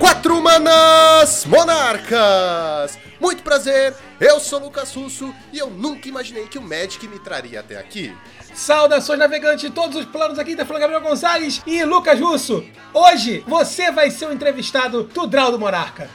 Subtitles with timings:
[0.00, 2.98] Quatro Manas Monarcas!
[3.20, 7.60] Muito prazer, eu sou Lucas Russo e eu nunca imaginei que o Magic me traria
[7.60, 8.16] até aqui.
[8.54, 12.64] Saudações navegantes de todos os planos aqui da Fala Gabriel Gonzalez e Lucas Russo.
[12.94, 16.08] Hoje você vai ser o entrevistado do Draw do Monarca.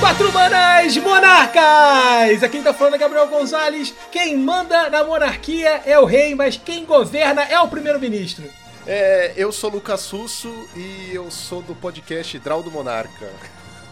[0.00, 2.42] Quatro Manas Monarcas!
[2.42, 3.94] Aqui tá falando é Gabriel Gonzalez.
[4.10, 8.44] Quem manda na monarquia é o rei, mas quem governa é o primeiro-ministro.
[8.86, 13.30] É, eu sou Lucas Russo e eu sou do podcast Draw do Monarca.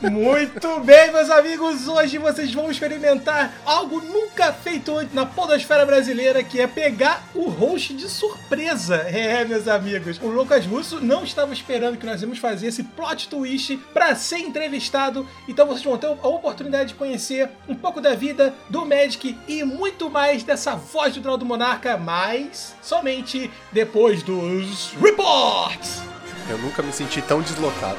[0.01, 1.89] Muito bem, meus amigos.
[1.89, 7.49] Hoje vocês vão experimentar algo nunca feito antes na podosfera brasileira, que é pegar o
[7.49, 8.97] host de surpresa.
[8.97, 10.21] É, meus amigos.
[10.23, 14.39] O Lucas Russo não estava esperando que nós íamos fazer esse plot twist para ser
[14.39, 15.27] entrevistado.
[15.49, 19.65] Então vocês vão ter a oportunidade de conhecer um pouco da vida do Magic e
[19.65, 26.03] muito mais dessa voz do Draw do Monarca, mas somente depois dos reports.
[26.51, 27.99] Eu nunca me senti tão deslocado.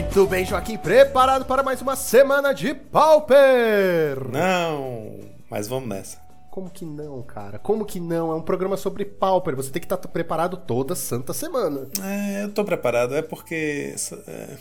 [0.00, 4.30] Muito bem, Joaquim, preparado para mais uma semana de Pauper?
[4.32, 5.20] Não,
[5.50, 6.16] mas vamos nessa.
[6.50, 7.58] Como que não, cara?
[7.58, 8.32] Como que não?
[8.32, 9.54] É um programa sobre Pauper.
[9.54, 11.86] Você tem que estar preparado toda santa semana.
[12.02, 13.14] É, eu tô preparado.
[13.14, 13.94] É porque
[14.26, 14.56] é,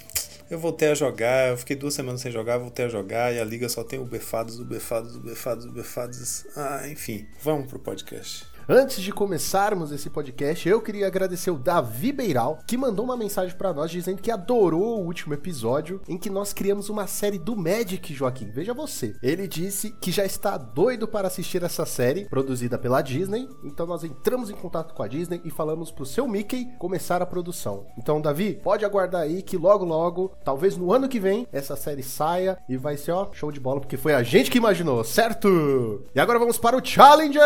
[0.51, 1.51] eu voltei a jogar.
[1.51, 3.33] Eu fiquei duas semanas sem jogar, voltei a jogar.
[3.33, 6.45] E a liga só tem o befados, o befados, o befados, o befados.
[6.57, 7.25] Ah, enfim.
[7.41, 8.45] Vamos pro podcast.
[8.71, 13.57] Antes de começarmos esse podcast, eu queria agradecer o Davi Beiral, que mandou uma mensagem
[13.57, 17.55] para nós dizendo que adorou o último episódio em que nós criamos uma série do
[17.55, 18.51] Magic, Joaquim.
[18.51, 19.15] Veja você.
[19.23, 23.49] Ele disse que já está doido para assistir essa série, produzida pela Disney.
[23.63, 27.25] Então nós entramos em contato com a Disney e falamos pro seu Mickey começar a
[27.25, 27.87] produção.
[27.97, 32.03] Então, Davi, pode aguardar aí que logo logo, talvez no ano que vem, essa série
[32.03, 36.05] saia e vai ser, ó, show de bola, porque foi a gente que imaginou, certo?
[36.13, 37.41] E agora vamos para o Challenger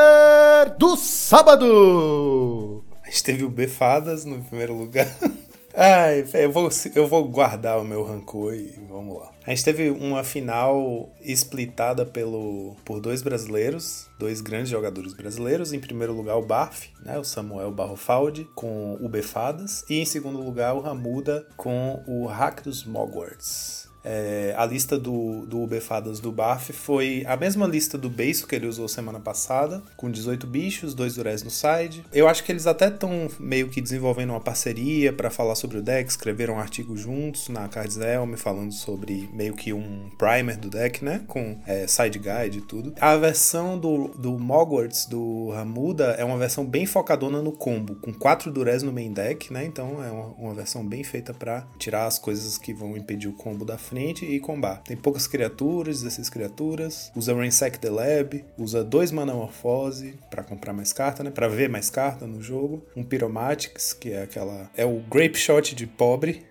[0.77, 2.83] do sábado!
[3.03, 5.07] A gente teve o Befadas no primeiro lugar.
[5.75, 9.31] Ai, eu vou, eu vou guardar o meu rancor e vamos lá.
[9.45, 15.73] A gente teve uma final explitada pelo, por dois brasileiros, dois grandes jogadores brasileiros.
[15.73, 19.83] Em primeiro lugar, o Barf, né, o Samuel Barrofaldi, com o Befadas.
[19.89, 23.92] E em segundo lugar, o Ramuda, com o Rakdos Mogwarts.
[24.03, 28.55] É, a lista do, do Befadas do Baf foi a mesma lista do beiço que
[28.55, 32.05] ele usou semana passada, com 18 bichos, dois Durez no side.
[32.11, 35.81] Eu acho que eles até estão meio que desenvolvendo uma parceria para falar sobre o
[35.81, 40.69] deck, escreveram um artigo juntos na Cards Helm, falando sobre meio que um primer do
[40.69, 41.23] deck, né?
[41.27, 42.93] Com é, side guide e tudo.
[42.99, 48.13] A versão do, do Mogwarts do Ramuda é uma versão bem focadona no combo, com
[48.13, 49.63] quatro Durez no main deck, né?
[49.65, 53.33] Então é uma, uma versão bem feita para tirar as coisas que vão impedir o
[53.33, 54.81] combo da frente frente e combar.
[54.81, 60.91] Tem poucas criaturas, 16 criaturas, usa Ransack the Lab, usa dois Manamorphose para comprar mais
[60.91, 61.29] carta, né?
[61.29, 62.83] Para ver mais carta no jogo.
[62.95, 64.69] Um Pyromatics, que é aquela.
[64.75, 66.43] É o Grape Shot de pobre.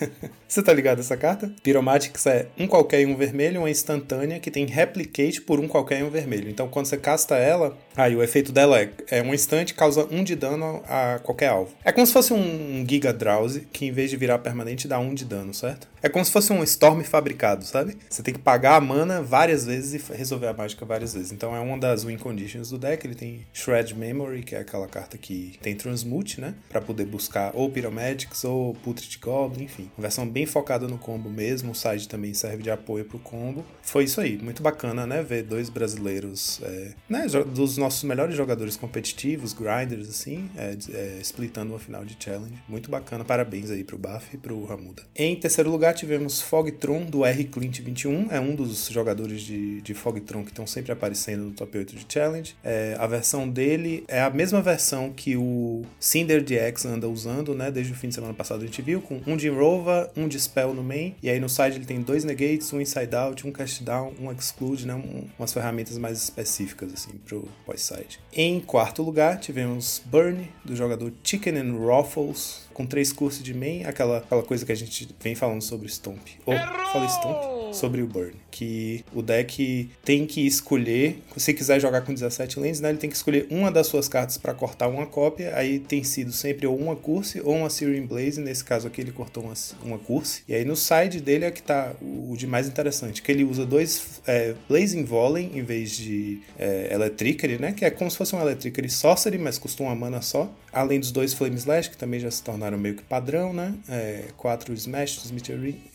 [0.48, 1.52] Você tá ligado essa carta?
[1.62, 6.00] Pyromatics é um qualquer e um vermelho, uma instantânea que tem Replicate por um qualquer
[6.00, 6.48] e um vermelho.
[6.48, 10.22] Então quando você casta ela, aí o efeito dela é, é um instante, causa um
[10.22, 11.74] de dano a qualquer alvo.
[11.84, 15.12] É como se fosse um Giga Drowsy, que em vez de virar permanente dá um
[15.12, 15.88] de dano, certo?
[16.00, 17.96] É como se fosse um Storm fabricado, sabe?
[18.08, 21.32] Você tem que pagar a mana várias vezes e resolver a mágica várias vezes.
[21.32, 23.06] Então é uma das win conditions do deck.
[23.06, 26.54] Ele tem Shred Memory, que é aquela carta que tem Transmute, né?
[26.68, 29.90] Pra poder buscar ou Pyromatics ou Putrid Goblin, enfim.
[29.96, 31.72] Uma versão bem focada no combo mesmo.
[31.72, 33.64] O site também serve de apoio pro combo.
[33.82, 34.38] Foi isso aí.
[34.38, 35.22] Muito bacana, né?
[35.22, 37.26] Ver dois brasileiros, é, né?
[37.26, 42.54] Dos nossos melhores jogadores competitivos, grinders, assim, é, é, splitando uma final de challenge.
[42.68, 43.24] Muito bacana.
[43.24, 45.02] Parabéns aí pro Buff e pro Ramuda.
[45.14, 48.28] Em terceiro lugar, tivemos Fogtron do R Clint 21.
[48.30, 52.06] É um dos jogadores de, de Fogtron que estão sempre aparecendo no top 8 de
[52.08, 52.56] challenge.
[52.64, 57.70] É, a versão dele é a mesma versão que o Cinder DX anda usando, né?
[57.70, 60.38] Desde o fim de semana passado a gente viu, com um de Rova, um de
[60.38, 61.14] Spell no main.
[61.22, 64.30] E aí no side ele tem dois Negates, um Inside Out, um Cast Down, um
[64.32, 64.94] Exclude, né?
[64.94, 68.20] Um, umas ferramentas mais específicas, assim, pro pós-side.
[68.32, 73.84] Em quarto lugar, tivemos Burn, do jogador Chicken and Ruffles, com três cursos de main,
[73.84, 76.26] aquela, aquela coisa que a gente vem falando sobre Stomp.
[76.46, 76.52] Oh,
[76.92, 77.63] falei Stomp?
[77.74, 78.34] Sobre o Burn.
[78.50, 83.10] Que o deck tem que escolher, se quiser jogar com 17 lands, né, ele tem
[83.10, 85.56] que escolher uma das suas cartas para cortar uma cópia.
[85.56, 88.40] Aí tem sido sempre ou uma Curse ou uma Searing Blaze.
[88.40, 90.42] Nesse caso aqui ele cortou uma, uma Curse.
[90.48, 93.66] E aí no side dele é que tá o, de mais interessante, que ele usa
[93.66, 97.72] dois é, Blazing Volley em vez de é, Electricity, né?
[97.72, 100.52] Que é como se fosse um Electricity Sorcery, mas custa uma mana só.
[100.72, 103.74] Além dos dois Flame Slash, que também já se tornaram meio que padrão, né?
[103.88, 105.30] É, quatro Smash,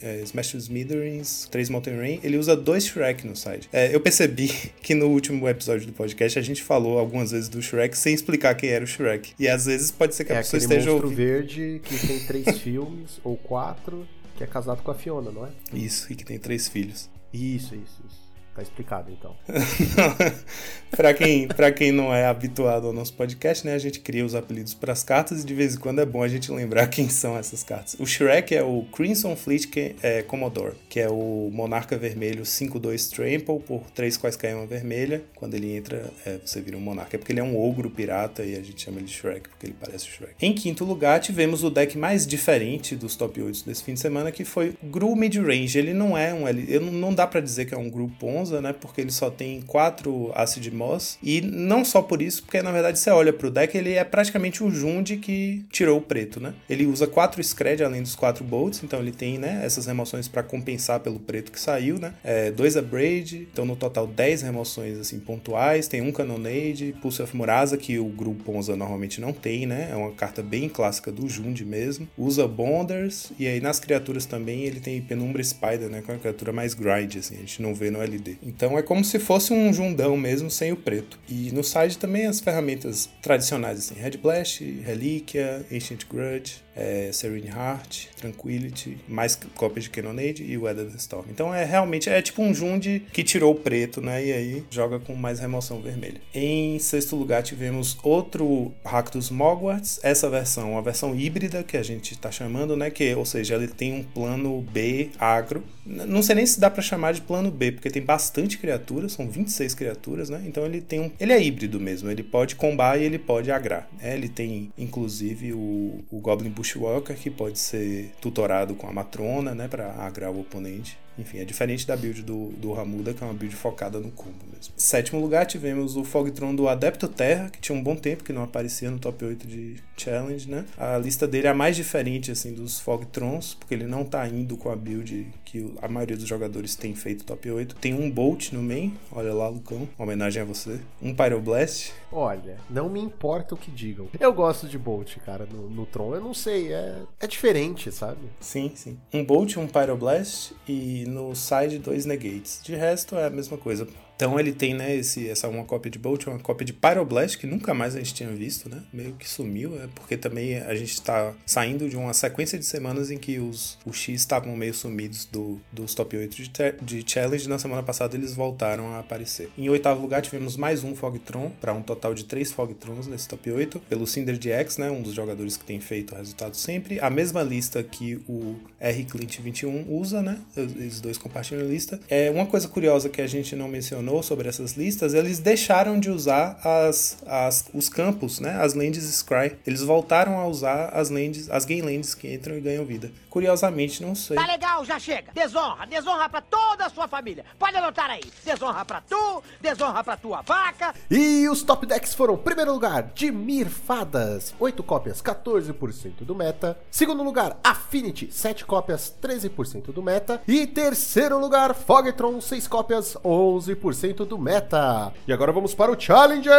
[0.02, 2.20] é, Smash Smithereens, três Mountain Rain.
[2.24, 3.70] Ele usa dois Shrek no side.
[3.72, 4.48] É, eu percebi
[4.82, 8.56] que no último episódio do podcast a gente falou algumas vezes do Shrek sem explicar
[8.56, 9.34] quem era o Shrek.
[9.40, 11.16] E às vezes pode ser que é a pessoa esteja ouvindo.
[11.16, 14.08] verde que tem três filmes ou quatro,
[14.38, 15.50] que é casado com a Fiona, não é?
[15.74, 17.10] Isso, e que tem três filhos.
[17.34, 18.29] Isso, isso, isso.
[18.56, 19.36] Tá explicado, então.
[20.92, 24.36] para quem, pra quem não é habituado ao nosso podcast, né, a gente cria os
[24.36, 27.08] apelidos para as cartas e de vez em quando é bom a gente lembrar quem
[27.10, 27.96] são essas cartas.
[28.00, 33.10] O Shrek é o Crimson Fleet que é Commodore, que é o Monarca Vermelho 5-2
[33.10, 35.24] Trample por 3 quaisquer uma vermelha.
[35.36, 37.16] Quando ele entra, é, você vira um Monarca.
[37.16, 39.68] É porque ele é um ogro pirata e a gente chama ele de Shrek porque
[39.68, 40.34] ele parece o Shrek.
[40.42, 44.32] Em quinto lugar, tivemos o deck mais diferente dos top 8 desse fim de semana,
[44.32, 45.78] que foi Gru Midrange.
[45.78, 46.48] Ele não é um...
[46.48, 48.74] Ele não dá para dizer que é um Gru 11, né?
[48.74, 51.18] Porque ele só tem quatro Acid Moss.
[51.22, 54.64] E não só por isso, porque na verdade você olha pro deck, ele é praticamente
[54.64, 56.54] o Jund que tirou o preto, né?
[56.70, 60.44] Ele usa quatro Scred além dos quatro Bolts, então ele tem, né, essas remoções para
[60.44, 62.14] compensar pelo preto que saiu, né?
[62.24, 65.88] É, dois Abrade, então no total 10 remoções, assim, pontuais.
[65.88, 69.90] Tem um Cannonade, Pulse of Murasa, que o grupo Monza normalmente não tem, né?
[69.92, 72.08] É uma carta bem clássica do Jund mesmo.
[72.18, 76.02] Usa Bonders, e aí nas criaturas também ele tem Penumbra Spider, né?
[76.02, 78.82] Que é uma criatura mais grind, assim, a gente não vê no LD então é
[78.82, 81.20] como se fosse um jundão mesmo, sem o preto.
[81.28, 87.50] E no side também as ferramentas tradicionais, assim, Red Blast, Relíquia, Ancient Grudge, é, Serene
[87.50, 91.26] Heart, Tranquility, mais cópias de Cannonade e Weather the Storm.
[91.30, 94.26] Então é realmente é tipo um Jund que tirou o preto, né?
[94.26, 96.22] E aí joga com mais remoção vermelha.
[96.34, 102.14] Em sexto lugar tivemos outro Rakdos Mogwarts, essa versão, a versão híbrida que a gente
[102.14, 102.90] está chamando, né?
[102.90, 105.64] Que, ou seja, ele tem um plano B agro.
[105.86, 108.19] Não sei nem se dá para chamar de plano B, porque tem bastante
[108.58, 110.42] criaturas, são 26 criaturas, né?
[110.46, 113.90] Então ele tem um, ele é híbrido mesmo, ele pode combar e ele pode agrar.
[114.02, 118.94] É, ele tem inclusive o, o Goblin Bush Bushwalker, que pode ser tutorado com a
[118.94, 120.98] Matrona, né, para agrar o oponente.
[121.18, 124.38] Enfim, é diferente da build do, do Ramuda, que é uma build focada no combo
[124.54, 124.74] mesmo.
[124.78, 128.44] Sétimo lugar, tivemos o Fogtron do Adepto Terra, que tinha um bom tempo que não
[128.44, 130.64] aparecia no top 8 de Challenge, né?
[130.78, 134.56] A lista dele é a mais diferente, assim, dos Fogtrons, porque ele não tá indo
[134.56, 137.76] com a build que a maioria dos jogadores tem feito top 8.
[137.78, 140.80] Tem um Bolt no main, olha lá, Lucão, homenagem a você.
[141.02, 141.92] Um Pyroblast.
[142.12, 144.08] Olha, não me importa o que digam.
[144.20, 146.14] Eu gosto de Bolt, cara, no, no Tron.
[146.14, 148.20] Eu não sei, é, é diferente, sabe?
[148.40, 149.00] Sim, sim.
[149.12, 152.62] Um Bolt, um Pyroblast e no side dois Negates.
[152.64, 153.88] De resto é a mesma coisa.
[154.20, 157.48] Então ele tem, né, esse, essa uma cópia de Bolt, uma cópia de Pyroblast, que
[157.48, 158.84] nunca mais a gente tinha visto, né?
[158.92, 163.10] Meio que sumiu, é porque também a gente está saindo de uma sequência de semanas
[163.12, 166.52] em que os, os X estavam meio sumidos do, dos top 8 de,
[166.82, 167.48] de Challenge.
[167.48, 169.50] Na semana passada eles voltaram a aparecer.
[169.58, 173.50] Em oitavo lugar tivemos mais um Fogtron, para um total de três Fogtrons nesse top
[173.50, 174.92] 8, pelo Cinder DX, né?
[174.92, 177.00] Um dos jogadores que tem feito o resultado sempre.
[177.00, 180.42] A mesma lista que o R Clint 21 usa, né?
[180.58, 181.98] Eles dois compartilham a lista.
[182.10, 186.00] É uma coisa curiosa que a gente não mencionou mencionou sobre essas listas, eles deixaram
[186.00, 188.60] de usar as, as, os campos, né?
[188.62, 189.58] As lands Scry.
[189.66, 193.12] Eles voltaram a usar as lands, as game lands que entram e ganham vida.
[193.30, 194.36] Curiosamente, não sei.
[194.36, 195.32] Tá legal, já chega.
[195.32, 197.46] Desonra, desonra pra toda a sua família.
[197.58, 198.24] Pode anotar aí.
[198.44, 200.94] Desonra pra tu, desonra pra tua vaca.
[201.12, 206.78] E os top decks foram: primeiro lugar, Dimir Fadas, 8 cópias, 14% do meta.
[206.90, 210.42] Segundo lugar, Affinity, 7 cópias, 13% do meta.
[210.48, 215.14] E terceiro lugar, Fogtron, 6 cópias, 11% 100% do meta.
[215.28, 216.54] E agora vamos para o Challenger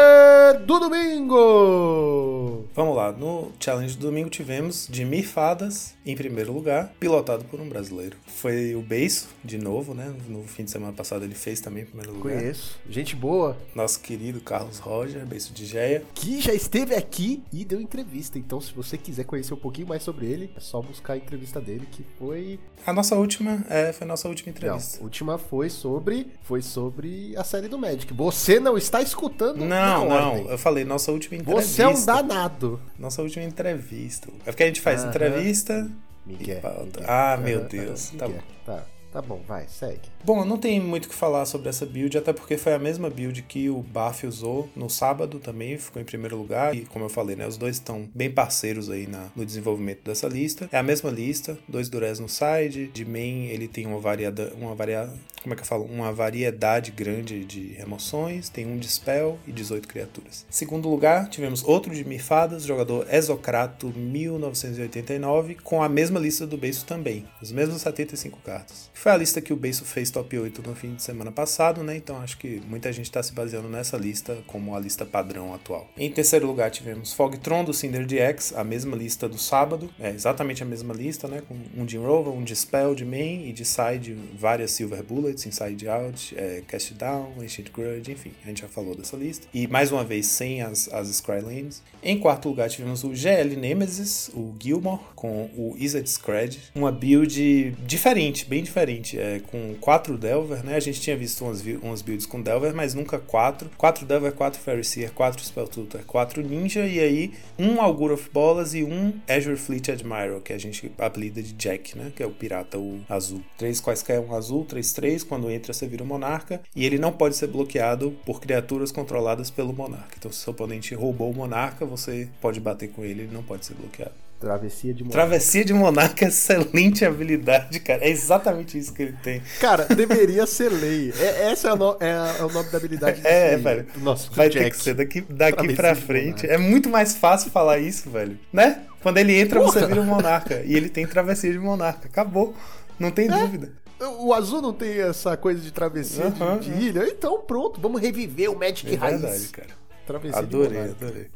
[0.66, 2.66] do domingo.
[2.74, 7.68] Vamos lá, no Challenge do domingo tivemos Jimmy Fadas em primeiro lugar, pilotado por um
[7.68, 8.16] brasileiro.
[8.26, 10.14] Foi o Beiço, de novo, né?
[10.28, 12.34] No fim de semana passado ele fez também em primeiro lugar.
[12.34, 12.78] Conheço.
[12.88, 13.56] Gente boa.
[13.74, 16.02] Nosso querido Carlos Roger, Beiço de Geia.
[16.14, 18.38] Que já esteve aqui e deu entrevista.
[18.38, 21.60] Então, se você quiser conhecer um pouquinho mais sobre ele, é só buscar a entrevista
[21.60, 22.58] dele, que foi.
[22.86, 24.96] A nossa última, é, foi a nossa última entrevista.
[24.96, 26.28] Não, a última foi sobre.
[26.42, 28.12] Foi sobre a série do Magic.
[28.14, 29.64] Você não está escutando?
[29.64, 30.50] Não, não.
[30.50, 31.72] Eu falei nossa última entrevista.
[31.72, 32.80] Você é um danado.
[32.98, 34.28] Nossa última entrevista.
[34.46, 35.90] É porque a gente faz entrevista.
[36.26, 36.60] Miguel,
[37.06, 38.10] Ah, meu Deus.
[38.10, 38.38] tá bom.
[38.64, 38.84] Tá.
[39.12, 40.08] Tá bom, vai, segue.
[40.24, 43.10] Bom, não tem muito o que falar sobre essa build, até porque foi a mesma
[43.10, 46.76] build que o Baf usou no sábado também, ficou em primeiro lugar.
[46.76, 50.28] E como eu falei, né, os dois estão bem parceiros aí na, no desenvolvimento dessa
[50.28, 50.68] lista.
[50.70, 52.88] É a mesma lista, dois Durez no side.
[52.92, 55.12] De main ele tem uma variada, uma varia,
[55.42, 55.84] como é que eu falo?
[55.84, 60.46] Uma variedade grande de remoções, tem um Dispel e 18 criaturas.
[60.48, 66.86] Segundo lugar, tivemos outro de Mifadas, jogador Exocrato 1989, com a mesma lista do Beiço
[66.86, 68.90] também, os mesmos 75 cartas.
[69.00, 71.96] Foi a lista que o Beiço fez top 8 no fim de semana passado, né?
[71.96, 75.88] Então acho que muita gente está se baseando nessa lista como a lista padrão atual.
[75.96, 80.62] Em terceiro lugar, tivemos Fogtron do Cinder DX, a mesma lista do sábado, é exatamente
[80.62, 81.42] a mesma lista, né?
[81.48, 85.88] Com um de Rover, um Dispel de main e de side várias Silver Bullets, Inside
[85.88, 89.46] Out, é, Cast Down, Ancient Grudge, enfim, a gente já falou dessa lista.
[89.54, 91.82] E mais uma vez sem as, as Skylands.
[92.02, 97.70] Em quarto lugar tivemos o GL Nemesis, o Gilmore, com o Izzet Scred, uma build
[97.86, 100.76] diferente, bem diferente, é, com quatro Delver, né?
[100.76, 103.70] A gente tinha visto umas, umas builds com Delver, mas nunca quatro.
[103.76, 108.28] Quatro Delver, quatro Fairy Seer, quatro Spell Tutor, quatro Ninja, e aí um Augur of
[108.32, 112.12] Bolas e um Azure Fleet Admiral, que a gente apelida de Jack, né?
[112.14, 113.42] Que é o pirata o azul.
[113.56, 116.98] Três quaisquer um azul, três três, quando entra você vira o um monarca, e ele
[116.98, 120.14] não pode ser bloqueado por criaturas controladas pelo monarca.
[120.18, 123.66] Então se seu oponente roubou o monarca, você pode bater com ele, ele não pode
[123.66, 124.29] ser bloqueado.
[124.40, 125.20] Travessia de Monarca.
[125.20, 128.02] Travessia de Monarca, excelente habilidade, cara.
[128.02, 129.42] É exatamente isso que ele tem.
[129.60, 131.12] Cara, deveria ser lei.
[131.18, 133.20] É, essa é, no, é, é, o nome da habilidade.
[133.22, 133.86] É, velho.
[133.98, 134.64] Nossa, Vai Jack.
[134.64, 136.46] ter que ser daqui, daqui pra frente.
[136.46, 138.38] É muito mais fácil falar isso, velho.
[138.50, 138.80] Né?
[139.02, 139.72] Quando ele entra, Porra.
[139.72, 140.62] você vira o Monarca.
[140.64, 142.08] E ele tem Travessia de Monarca.
[142.08, 142.54] Acabou.
[142.98, 143.28] Não tem é.
[143.28, 143.72] dúvida.
[144.20, 147.06] O azul não tem essa coisa de travessia uhum, de, de, ilha.
[147.06, 149.20] Então pronto, vamos reviver o Magic é Raiz.
[149.20, 149.68] verdade, cara.
[150.06, 151.26] Travessia adorei, adorei.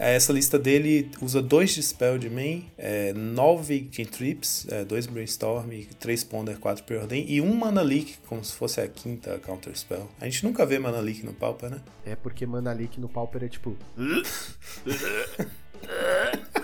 [0.00, 5.68] É, essa lista dele usa dois Dispel de main, é, nove Cantrips, é, dois Brainstorm,
[5.98, 10.08] três Ponder, quatro Preordain e um Mana Leak, como se fosse a quinta Counter Spell.
[10.20, 11.80] A gente nunca vê Mana Leak no Pauper, né?
[12.06, 13.76] É porque Mana Leak no Pauper é tipo...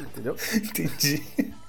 [0.00, 0.36] Entendeu?
[0.54, 1.22] Entendi.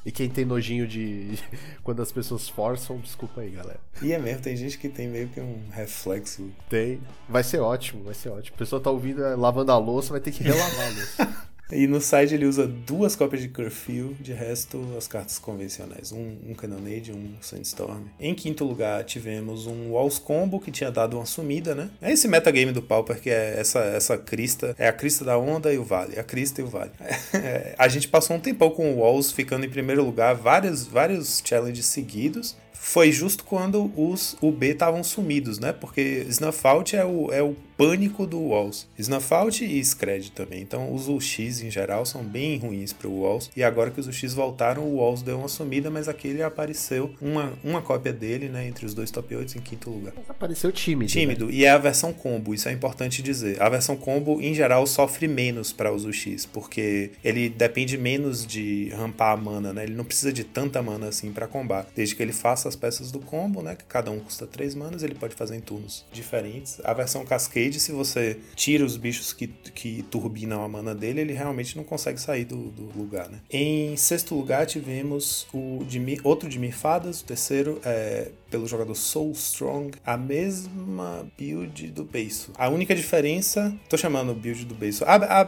[0.05, 1.38] E quem tem nojinho de.
[1.84, 3.79] Quando as pessoas forçam, desculpa aí, galera.
[4.01, 6.51] E é mesmo, tem gente que tem meio que um reflexo.
[6.69, 7.01] Tem.
[7.29, 8.55] Vai ser ótimo, vai ser ótimo.
[8.55, 11.45] A pessoa tá ouvindo, é, lavando a louça, vai ter que relavar a louça.
[11.72, 16.38] E no site ele usa duas cópias de Curfew, de resto as cartas convencionais, um,
[16.48, 18.03] um Cannonade um Sandstorm.
[18.19, 21.89] Em quinto lugar tivemos um Walls Combo que tinha dado uma sumida, né?
[22.01, 25.74] É esse metagame do Pauper que é essa, essa crista, é a crista da onda
[25.74, 26.91] e o vale, a crista e o vale.
[27.36, 31.41] É, a gente passou um tempão com o Walls ficando em primeiro lugar, vários, vários
[31.45, 32.55] challenges seguidos,
[32.86, 35.74] foi justo quando os UB estavam sumidos, né?
[35.74, 38.88] Porque Snuff Out é o, é o pânico do Walls.
[38.98, 40.62] Snuff Out e Scred também.
[40.62, 43.50] Então os UX em geral são bem ruins para o Walls.
[43.56, 47.54] E agora que os UX voltaram, o Walls deu uma sumida, mas aquele apareceu uma,
[47.63, 48.68] uma cópia dele, né?
[48.68, 50.13] Entre os dois top 8 em quinto lugar.
[50.15, 51.12] Mas apareceu tímido.
[51.12, 51.48] Tímido.
[51.48, 51.54] Né?
[51.54, 53.62] E é a versão combo, isso é importante dizer.
[53.62, 58.89] A versão combo, em geral, sofre menos para os UX, porque ele depende menos de
[58.89, 59.84] rampar a mana, né?
[59.84, 61.88] Ele não precisa de tanta mana assim para combar.
[61.96, 63.75] Desde que ele faça as peças do combo, né?
[63.75, 66.79] Que cada um custa 3 manas, ele pode fazer em turnos diferentes.
[66.84, 71.34] A versão Cascade, se você tira os bichos que, que turbinam a mana dele, ele
[71.34, 73.39] realmente não consegue sair do, do lugar, né?
[73.50, 79.32] Em sexto lugar, tivemos o de, outro de Mirfadas, o terceiro é pelo jogador Soul
[79.32, 82.52] Strong, a mesma build do Beiso.
[82.58, 85.04] A única diferença, tô chamando build do Beiso,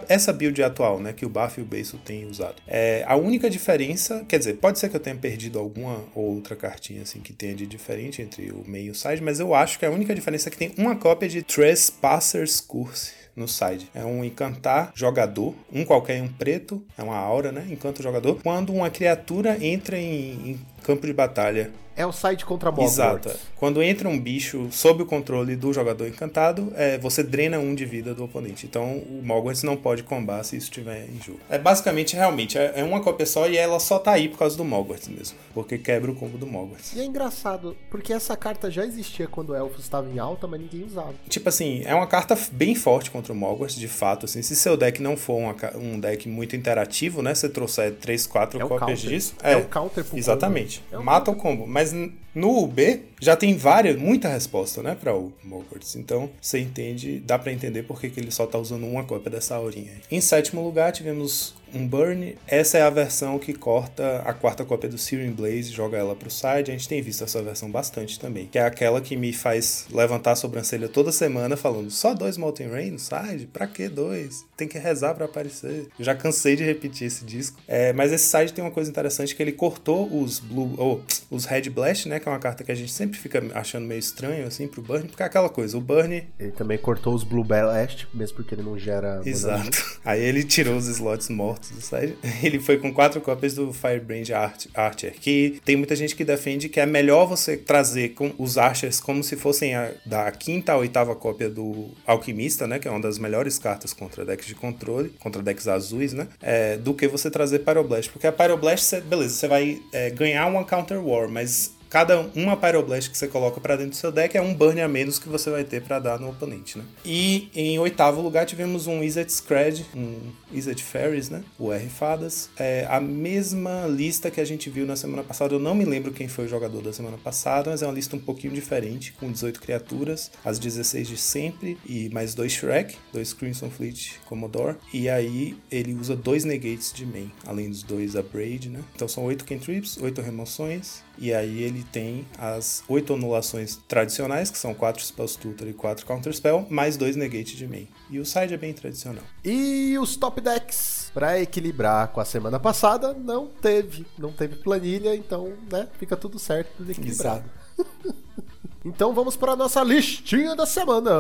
[0.08, 2.56] essa build atual, né, que o Buff e o Beiso têm usado.
[2.68, 7.02] É, a única diferença, quer dizer, pode ser que eu tenha perdido alguma outra cartinha
[7.04, 9.86] assim que tenha de diferente entre o meio e o side, mas eu acho que
[9.86, 13.90] a única diferença é que tem uma cópia de Trespasser's Curse no side.
[13.94, 17.68] É um encantar jogador, um qualquer um preto, é uma aura, né?
[17.70, 18.40] Encanta o jogador.
[18.42, 22.94] Quando uma criatura entra em, em campo de batalha é o site contra Mogwarts.
[22.94, 23.32] Exato.
[23.56, 27.86] Quando entra um bicho sob o controle do jogador encantado, é, você drena um de
[27.86, 28.68] vida do oponente.
[28.68, 31.40] Então o Mogwarts não pode combar se isso estiver em jogo.
[31.50, 34.56] É basicamente, realmente, é, é uma cópia só e ela só tá aí por causa
[34.56, 35.38] do Mogwarts mesmo.
[35.54, 36.94] Porque quebra o combo do Mogwarts.
[36.96, 40.62] E é engraçado, porque essa carta já existia quando o Elfos estava em alta, mas
[40.62, 41.16] ninguém usava.
[41.28, 44.26] Tipo assim, é uma carta bem forte contra o Mogwarts, de fato.
[44.26, 47.34] Assim, se seu deck não for uma, um deck muito interativo, né?
[47.34, 49.34] Você trouxer 3, 4 é cópias disso.
[49.42, 50.84] É, é o counter pro Exatamente.
[50.92, 51.02] Combo.
[51.02, 51.66] É Mata o combo.
[51.66, 55.96] Mas mas no UB já tem várias, muita resposta, né, para o Mogwarts.
[55.96, 59.32] Então você entende, dá para entender por que, que ele só tá usando uma cópia
[59.32, 59.94] dessa aurinha.
[60.12, 62.38] Em sétimo lugar tivemos um burn.
[62.48, 66.16] Essa é a versão que corta a quarta cópia do Searing Blaze e joga ela
[66.16, 66.70] pro side.
[66.70, 70.32] A gente tem visto essa versão bastante também, que é aquela que me faz levantar
[70.32, 73.48] a sobrancelha toda semana falando só dois Molten Rain no side?
[73.52, 74.46] Pra que dois?
[74.56, 75.88] Tem que rezar para aparecer.
[75.98, 77.60] Eu já cansei de repetir esse disco.
[77.68, 81.46] É, mas esse side tem uma coisa interessante que ele cortou os blue, oh, os
[81.46, 82.20] red Blast, né?
[82.20, 85.08] Que é uma carta que a gente sempre fica achando meio estranho, assim, pro Burn,
[85.08, 86.28] porque é aquela coisa, o Burn...
[86.40, 89.22] Ele também cortou os Blue Blast, mesmo porque ele não gera...
[89.26, 90.00] Exato.
[90.04, 92.18] Aí ele tirou os slots mortos do side.
[92.44, 94.28] Ele foi com quatro cópias do Firebrand
[94.74, 99.00] Archer, que tem muita gente que defende que é melhor você trazer com os Archers
[99.00, 102.80] como se fossem a, da quinta a oitava cópia do Alquimista, né?
[102.80, 106.28] Que é uma das melhores cartas contra decks de controle, contra decks azuis, né?
[106.42, 108.12] É, do que você trazer Pyroblast.
[108.12, 113.10] Porque a Pyroblast, beleza, você vai é, ganhar uma Counter War, mas cada uma Pyroblast
[113.10, 115.50] que você coloca para dentro do seu deck é um burn a menos que você
[115.50, 116.84] vai ter para dar no oponente, né?
[117.06, 121.44] E em oitavo lugar tivemos um Izzet Scred, um Izzet Fairies, né?
[121.58, 122.50] O R Fadas.
[122.58, 125.54] É a mesma lista que a gente viu na semana passada.
[125.54, 128.16] Eu não me lembro quem foi o jogador da semana passada, mas é uma lista
[128.16, 133.34] um pouquinho diferente, com 18 criaturas, as 16 de sempre e mais dois Shrek, dois
[133.34, 134.76] Crimson Fleet Commodore.
[134.94, 138.82] E aí ele usa dois negates de main, além dos dois Abrade, né?
[138.96, 144.58] Então são oito cantrips, oito remoções, e aí ele tem as oito anulações tradicionais, que
[144.58, 147.88] são quatro Spells Tutor e quatro Counter Spell, mais dois Negate de main.
[148.10, 149.24] E o side é bem tradicional.
[149.44, 154.06] E os top decks, para equilibrar com a semana passada, não teve.
[154.18, 157.46] Não teve planilha, então, né, fica tudo certo, tudo equilibrado.
[158.86, 161.12] então vamos para a nossa listinha da semana.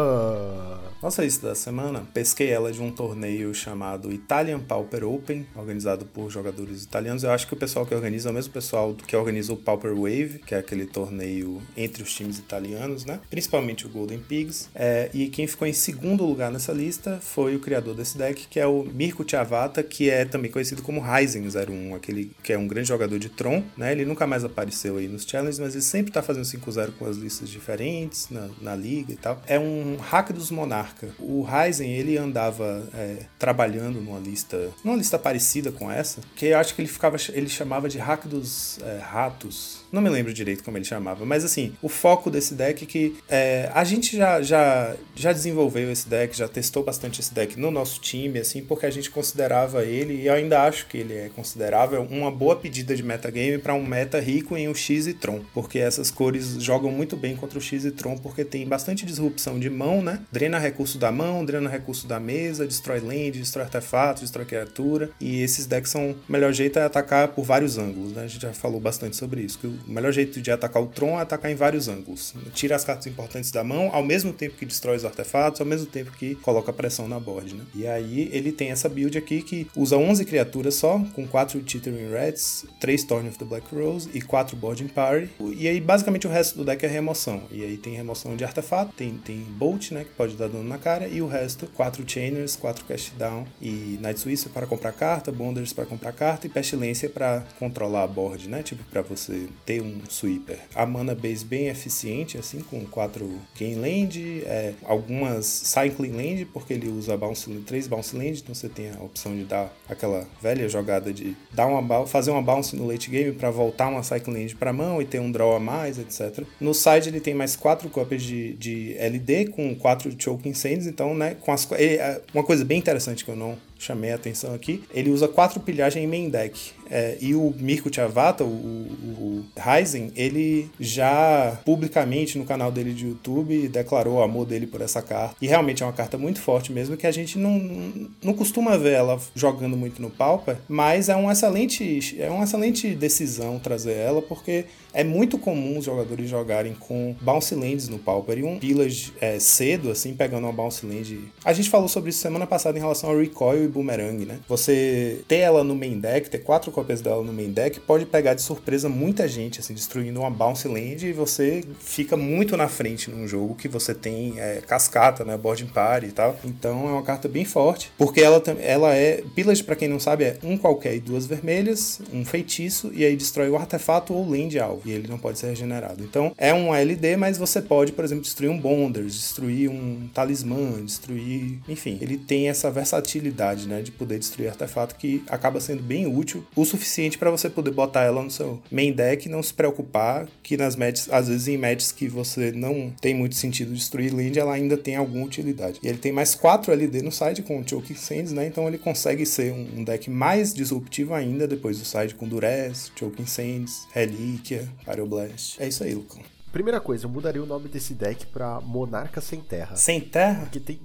[1.00, 6.32] Nossa lista da semana, pesquei ela de um torneio chamado Italian Pauper Open, organizado por
[6.32, 7.24] jogadores italianos.
[7.24, 9.94] Eu acho que o pessoal que organiza é o mesmo pessoal que organiza o Pauper
[9.94, 13.20] Wave, que é aquele torneio entre os times italianos, né?
[13.30, 14.70] Principalmente o Golden Pigs.
[14.74, 18.60] É, e quem ficou em segundo lugar nessa lista foi o criador desse deck, que
[18.60, 22.68] é o Mirko Chavata, que é também conhecido como Ryzen 01, aquele que é um
[22.68, 23.92] grande jogador de Tron, né?
[23.92, 27.18] Ele nunca mais apareceu aí nos challenges, mas ele sempre tá fazendo 5-0 com as
[27.18, 29.40] listas diferentes na, na liga e tal.
[29.46, 31.10] É um hack dos monarcas marca.
[31.20, 36.58] O Ryzen, ele andava é, trabalhando numa lista, numa lista parecida com essa, que eu
[36.58, 39.77] acho que ele ficava, ele chamava de hack dos é, ratos.
[39.92, 43.16] Não me lembro direito como ele chamava, mas assim, o foco desse deck é que
[43.30, 47.72] é, a gente já, já, já desenvolveu esse deck, já testou bastante esse deck no
[47.72, 51.30] nosso time, assim, porque a gente considerava ele, e eu ainda acho que ele é
[51.36, 55.42] considerável, uma boa pedida de metagame para um meta rico em o X e Tron,
[55.54, 59.60] porque essas cores jogam muito bem contra o X e Tron, porque tem bastante disrupção
[59.60, 60.22] de mão, né?
[60.32, 65.42] Drena recurso da mão, drena recurso da mesa, destrói land, destrói artefato, destrói criatura, e
[65.42, 66.12] esses decks são.
[66.28, 68.24] O melhor jeito é atacar por vários ângulos, né?
[68.24, 71.52] A gente já falou bastante sobre isso, melhor jeito de atacar o Tron é atacar
[71.52, 72.34] em vários ângulos.
[72.54, 75.88] Tira as cartas importantes da mão, ao mesmo tempo que destrói os artefatos, ao mesmo
[75.88, 77.64] tempo que coloca pressão na board, né?
[77.76, 82.12] E aí ele tem essa build aqui que usa 11 criaturas só, com 4 Chittering
[82.12, 85.30] Reds, 3 Thorn of the Black Rose e 4 Boarding Party.
[85.56, 87.44] E aí basicamente o resto do deck é remoção.
[87.52, 90.04] E aí tem remoção de artefato, tem, tem Bolt, né?
[90.04, 93.98] Que pode dar dano na cara, e o resto, 4 Chainers, 4 Cast Down e
[94.02, 98.50] Night Swiss para comprar carta, Bonders para comprar carta e Pestilência para controlar a board,
[98.50, 98.64] né?
[98.64, 100.58] Tipo, para você ter um sweeper.
[100.74, 106.74] A mana base bem eficiente, assim, com 4 Gain Land, é, algumas Cycling Land, porque
[106.74, 110.70] ele usa bounce, 3 Bounce Land, então você tem a opção de dar aquela velha
[110.70, 114.56] jogada de dar uma fazer uma bounce no late game para voltar uma Cycling Land
[114.56, 116.46] para mão e ter um draw a mais, etc.
[116.62, 121.14] No side ele tem mais 4 cópias de, de LD com 4 Choking Sands, então
[121.14, 124.54] né, com as, ele, é, uma coisa bem interessante que eu não chamei a atenção
[124.54, 126.78] aqui, ele usa quatro pilhagens em main deck.
[126.90, 132.94] É, e o Mirko Chavata, o, o, o Ryzen, ele já publicamente no canal dele
[132.94, 135.36] de YouTube declarou o amor dele por essa carta.
[135.42, 138.94] E realmente é uma carta muito forte mesmo, que a gente não, não costuma ver
[138.94, 144.22] ela jogando muito no Pauper, mas é uma excelente, é uma excelente decisão trazer ela,
[144.22, 149.14] porque é muito comum os jogadores jogarem com bounce lands no Pauper e um pillage
[149.20, 151.20] é, cedo, assim, pegando uma bounce land.
[151.44, 154.40] A gente falou sobre isso semana passada em relação ao recoil e boomerang, né?
[154.48, 158.34] Você ter ela no main deck, ter quatro cópias dela no main deck, pode pegar
[158.34, 163.10] de surpresa muita gente, assim, destruindo uma bounce land e você fica muito na frente
[163.10, 165.38] num jogo que você tem é, cascata, né?
[165.38, 166.38] Boarding party e tal.
[166.44, 169.24] Então é uma carta bem forte, porque ela, ela é.
[169.36, 173.16] Pillage, para quem não sabe, é um qualquer e duas vermelhas, um feitiço, e aí
[173.16, 176.04] destrói o artefato ou land alvo, e ele não pode ser regenerado.
[176.04, 180.84] Então é um LD, mas você pode, por exemplo, destruir um Bonders, destruir um talismã,
[180.84, 181.60] destruir.
[181.68, 183.82] Enfim, ele tem essa versatilidade, né?
[183.82, 188.04] De poder destruir artefato que acaba sendo bem útil, o suficiente para você poder botar
[188.04, 191.58] ela no seu main deck e não se preocupar que nas matches, às vezes em
[191.58, 195.80] matches que você não tem muito sentido destruir land, ela ainda tem alguma utilidade.
[195.82, 198.46] E ele tem mais 4 LD no side com o Choking Sands, né?
[198.48, 202.92] Então ele consegue ser um, um deck mais disruptivo ainda depois do side com Durez,
[202.96, 205.62] Choking Sands, Relíquia, Pyroblast.
[205.62, 206.22] É isso aí, Lucão.
[206.52, 209.76] Primeira coisa, eu mudaria o nome desse deck pra Monarca Sem Terra.
[209.76, 210.42] Sem Terra?
[210.42, 210.80] Porque tem.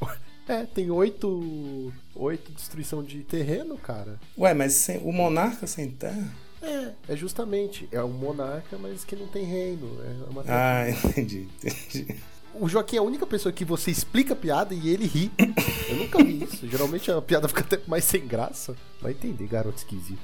[0.48, 1.92] É, tem oito.
[2.14, 4.18] oito destruição de terreno, cara.
[4.36, 6.34] Ué, mas sem, o Monarca Sem Terra?
[6.62, 7.88] É, é justamente.
[7.92, 9.96] É um monarca, mas que não tem reino.
[10.02, 12.16] É uma Ah, entendi, entendi.
[12.54, 15.30] O Joaquim é a única pessoa que você explica a piada e ele ri.
[15.88, 16.66] Eu nunca vi isso.
[16.66, 18.74] Geralmente a piada fica até mais sem graça.
[19.00, 20.18] Vai entender, garoto esquisito.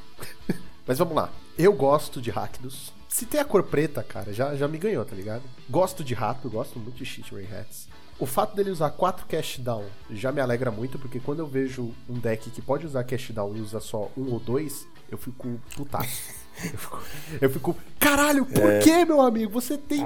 [0.87, 1.31] Mas vamos lá.
[1.57, 2.93] Eu gosto de Rakdos.
[3.09, 5.43] Se tem a cor preta, cara, já, já me ganhou, tá ligado?
[5.71, 7.87] Gosto de rato, gosto muito de Shit Ray Hats.
[8.25, 11.93] O fato dele usar 4 cash down já me alegra muito, porque quando eu vejo
[12.09, 15.61] um deck que pode usar cash down e usa só um ou dois, eu fico
[15.77, 16.45] putaço.
[16.73, 17.03] Eu fico,
[17.41, 18.79] eu fico caralho, por É.
[18.79, 19.51] que, meu amigo?
[19.61, 20.05] Você tem.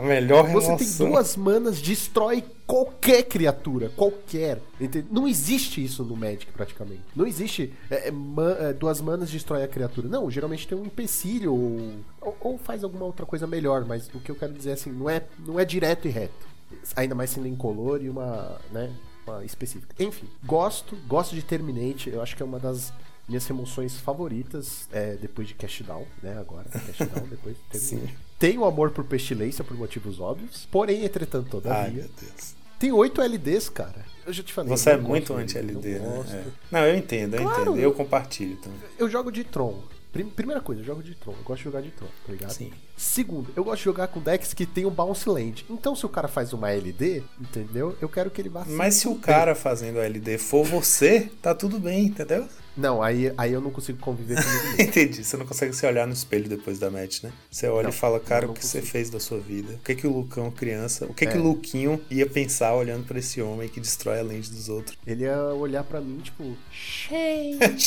[0.55, 4.59] Você tem duas manas, destrói qualquer criatura, qualquer.
[4.81, 5.09] Entende?
[5.11, 7.03] Não existe isso no Magic, praticamente.
[7.15, 10.09] Não existe é, é, ma- é, duas manas destrói a criatura.
[10.09, 14.19] Não, geralmente tem um empecilho ou, ou, ou faz alguma outra coisa melhor, mas o
[14.19, 16.48] que eu quero dizer é assim, não é, não é direto e reto.
[16.97, 18.93] Ainda mais sendo incolor e uma, né,
[19.27, 19.95] uma específica.
[20.03, 22.93] Enfim, gosto, gosto de Terminate, eu acho que é uma das
[23.29, 26.39] minhas remoções favoritas é, depois de Cash Down, né?
[26.39, 28.17] Agora, Cash Down, depois de Terminate.
[28.39, 32.55] Tenho amor por Pestilência por motivos óbvios, porém, entretanto, Ai, todavia, meu Deus.
[32.79, 34.05] tem 8 LDs, cara.
[34.25, 34.71] Eu já te falei.
[34.71, 36.17] Você é muito anti-LD, né?
[36.17, 36.33] gosto.
[36.35, 36.45] É.
[36.71, 37.63] Não, eu entendo, eu Claro.
[37.63, 37.79] entendo.
[37.79, 38.79] Eu compartilho também.
[38.99, 39.83] Eu jogo de Tron.
[40.13, 41.33] Prim- Primeira coisa, eu jogo de Tron.
[41.33, 42.51] Eu gosto de jogar de Tron, tá ligado?
[42.51, 42.73] Sim.
[42.99, 45.65] Segundo, eu gosto de jogar com decks que tem um bounce land.
[45.71, 47.97] Então, se o cara faz uma LD, entendeu?
[48.03, 51.55] Eu quero que ele vá Mas se o cara fazendo a LD for você, tá
[51.55, 52.47] tudo bem, entendeu?
[52.77, 54.75] Não, aí, aí eu não consigo conviver mesmo.
[54.83, 55.25] Entendi.
[55.25, 57.33] Você não consegue se olhar no espelho depois da match, né?
[57.51, 58.93] Você olha Não, e fala, cara, o que você consigo.
[58.93, 59.75] fez da sua vida?
[59.75, 61.41] O que que o Lucão, criança, o que que É.
[61.41, 64.97] o Luquinho ia pensar olhando pra esse homem que destrói a lente dos outros?
[65.07, 67.79] Ele ia olhar pra mim, tipo, Shame, ai,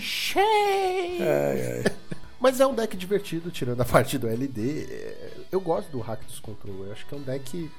[0.00, 1.18] shame.
[1.20, 1.84] ai.
[2.40, 4.84] Mas é um deck divertido, tirando a parte do LD.
[4.84, 6.84] É, Eu gosto do Hack dos Control.
[6.86, 7.70] Eu acho que é um deck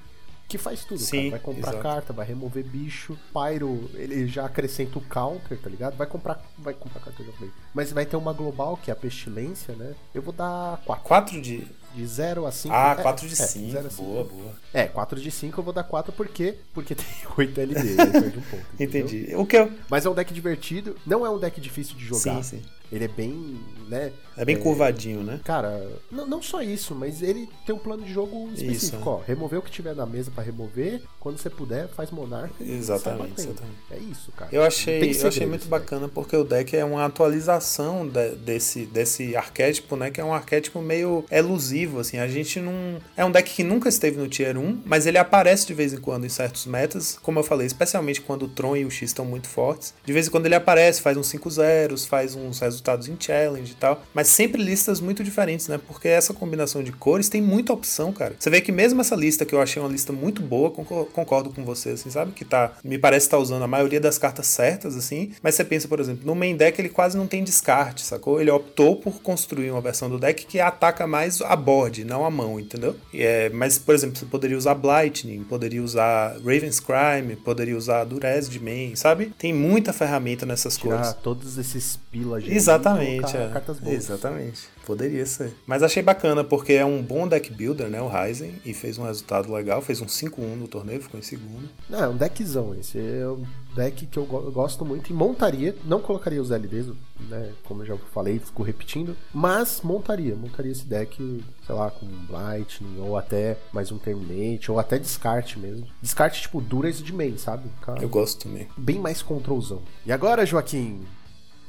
[0.47, 1.31] que faz tudo, Sim, cara.
[1.31, 1.83] Vai comprar exato.
[1.83, 3.17] carta, vai remover bicho.
[3.31, 5.95] Pyro, ele já acrescenta o counter, tá ligado?
[5.95, 6.43] Vai comprar.
[6.57, 7.51] Vai comprar carta, eu já falei.
[7.73, 9.93] Mas vai ter uma global, que é a pestilência, né?
[10.13, 11.05] Eu vou dar 4.
[11.05, 11.67] Quatro de.
[11.95, 12.73] De 0 a 5.
[12.73, 13.71] Ah, quatro de é, cinco.
[13.71, 14.03] zero a cinco.
[14.03, 14.59] boa, boa.
[14.71, 17.05] É, 4 de 5 eu vou dar 4 porque porque tem
[17.37, 18.83] 8 LD, perde um?
[18.83, 19.29] Entendi.
[19.35, 19.71] O que eu.
[19.89, 22.43] Mas é um deck divertido, não é um deck difícil de jogar.
[22.43, 22.61] Sim, sim.
[22.91, 24.11] Ele é bem, né?
[24.35, 25.39] É bem curvadinho, né?
[25.43, 29.21] Cara, não, não só isso, mas ele tem um plano de jogo específico, Isso, ó.
[29.27, 30.99] Remover o que tiver na mesa pra remover.
[31.19, 32.53] Quando você puder, faz monarca.
[32.63, 33.77] Exatamente, exatamente.
[33.91, 34.49] É isso, cara.
[34.51, 35.81] Eu achei, eu achei muito esse deck.
[35.81, 40.09] bacana porque o deck é uma atualização de- desse, desse arquétipo, né?
[40.09, 42.17] Que é um arquétipo meio elusivo, assim.
[42.17, 42.99] A gente não.
[43.15, 45.97] É um deck que nunca esteve no Tier 1, mas ele aparece de vez em
[45.97, 49.25] quando em certos metas, como eu falei, especialmente quando o Tron e o X estão
[49.25, 49.93] muito fortes.
[50.05, 53.71] De vez em quando ele aparece, faz uns 5 zeros, faz uns resultados em challenge
[53.71, 54.03] e tal.
[54.13, 55.79] Mas sempre listas muito diferentes, né?
[55.87, 58.35] Porque essa combinação de cores tem muita opção, cara.
[58.39, 61.49] Você vê que mesmo essa lista, que eu achei uma lista muito boa, concor- concordo
[61.51, 62.31] com você, assim, sabe?
[62.31, 62.73] Que tá.
[62.83, 65.31] Me parece estar usando a maioria das cartas certas, assim.
[65.41, 68.39] Mas você pensa, por exemplo, no main deck ele quase não tem descarte, sacou?
[68.41, 72.31] Ele optou por construir uma versão do deck que ataca mais a board, não a
[72.31, 72.95] mão, entendeu?
[73.13, 78.49] É, mas, por exemplo, você poderia usar Blightning, poderia usar Raven's Crime, poderia usar Durez
[78.49, 79.31] de main, sabe?
[79.37, 81.13] Tem muita ferramenta nessas Tirar cores.
[81.21, 83.49] todos esses pilas Exatamente, é.
[83.53, 83.95] cartas boas.
[83.95, 84.61] Exatamente.
[84.85, 85.53] Poderia ser.
[85.67, 88.01] Mas achei bacana, porque é um bom deck builder, né?
[88.01, 91.69] O Ryzen, e fez um resultado legal, fez um 5-1 no torneio, ficou em segundo.
[91.89, 92.97] Não, é um deckzão esse.
[92.97, 95.75] É um deck que eu, go- eu gosto muito e montaria.
[95.85, 96.87] Não colocaria os LDs,
[97.29, 97.51] né?
[97.65, 99.15] Como eu já falei, fico repetindo.
[99.31, 100.35] Mas montaria.
[100.35, 105.59] Montaria esse deck, sei lá, com Lightning, ou até mais um Terminate, ou até descarte
[105.59, 105.85] mesmo.
[106.01, 107.69] Descarte, tipo, duras de main, sabe?
[107.81, 108.67] Cara, Eu gosto também.
[108.75, 109.81] bem mais controlzão.
[110.05, 111.01] E agora, Joaquim,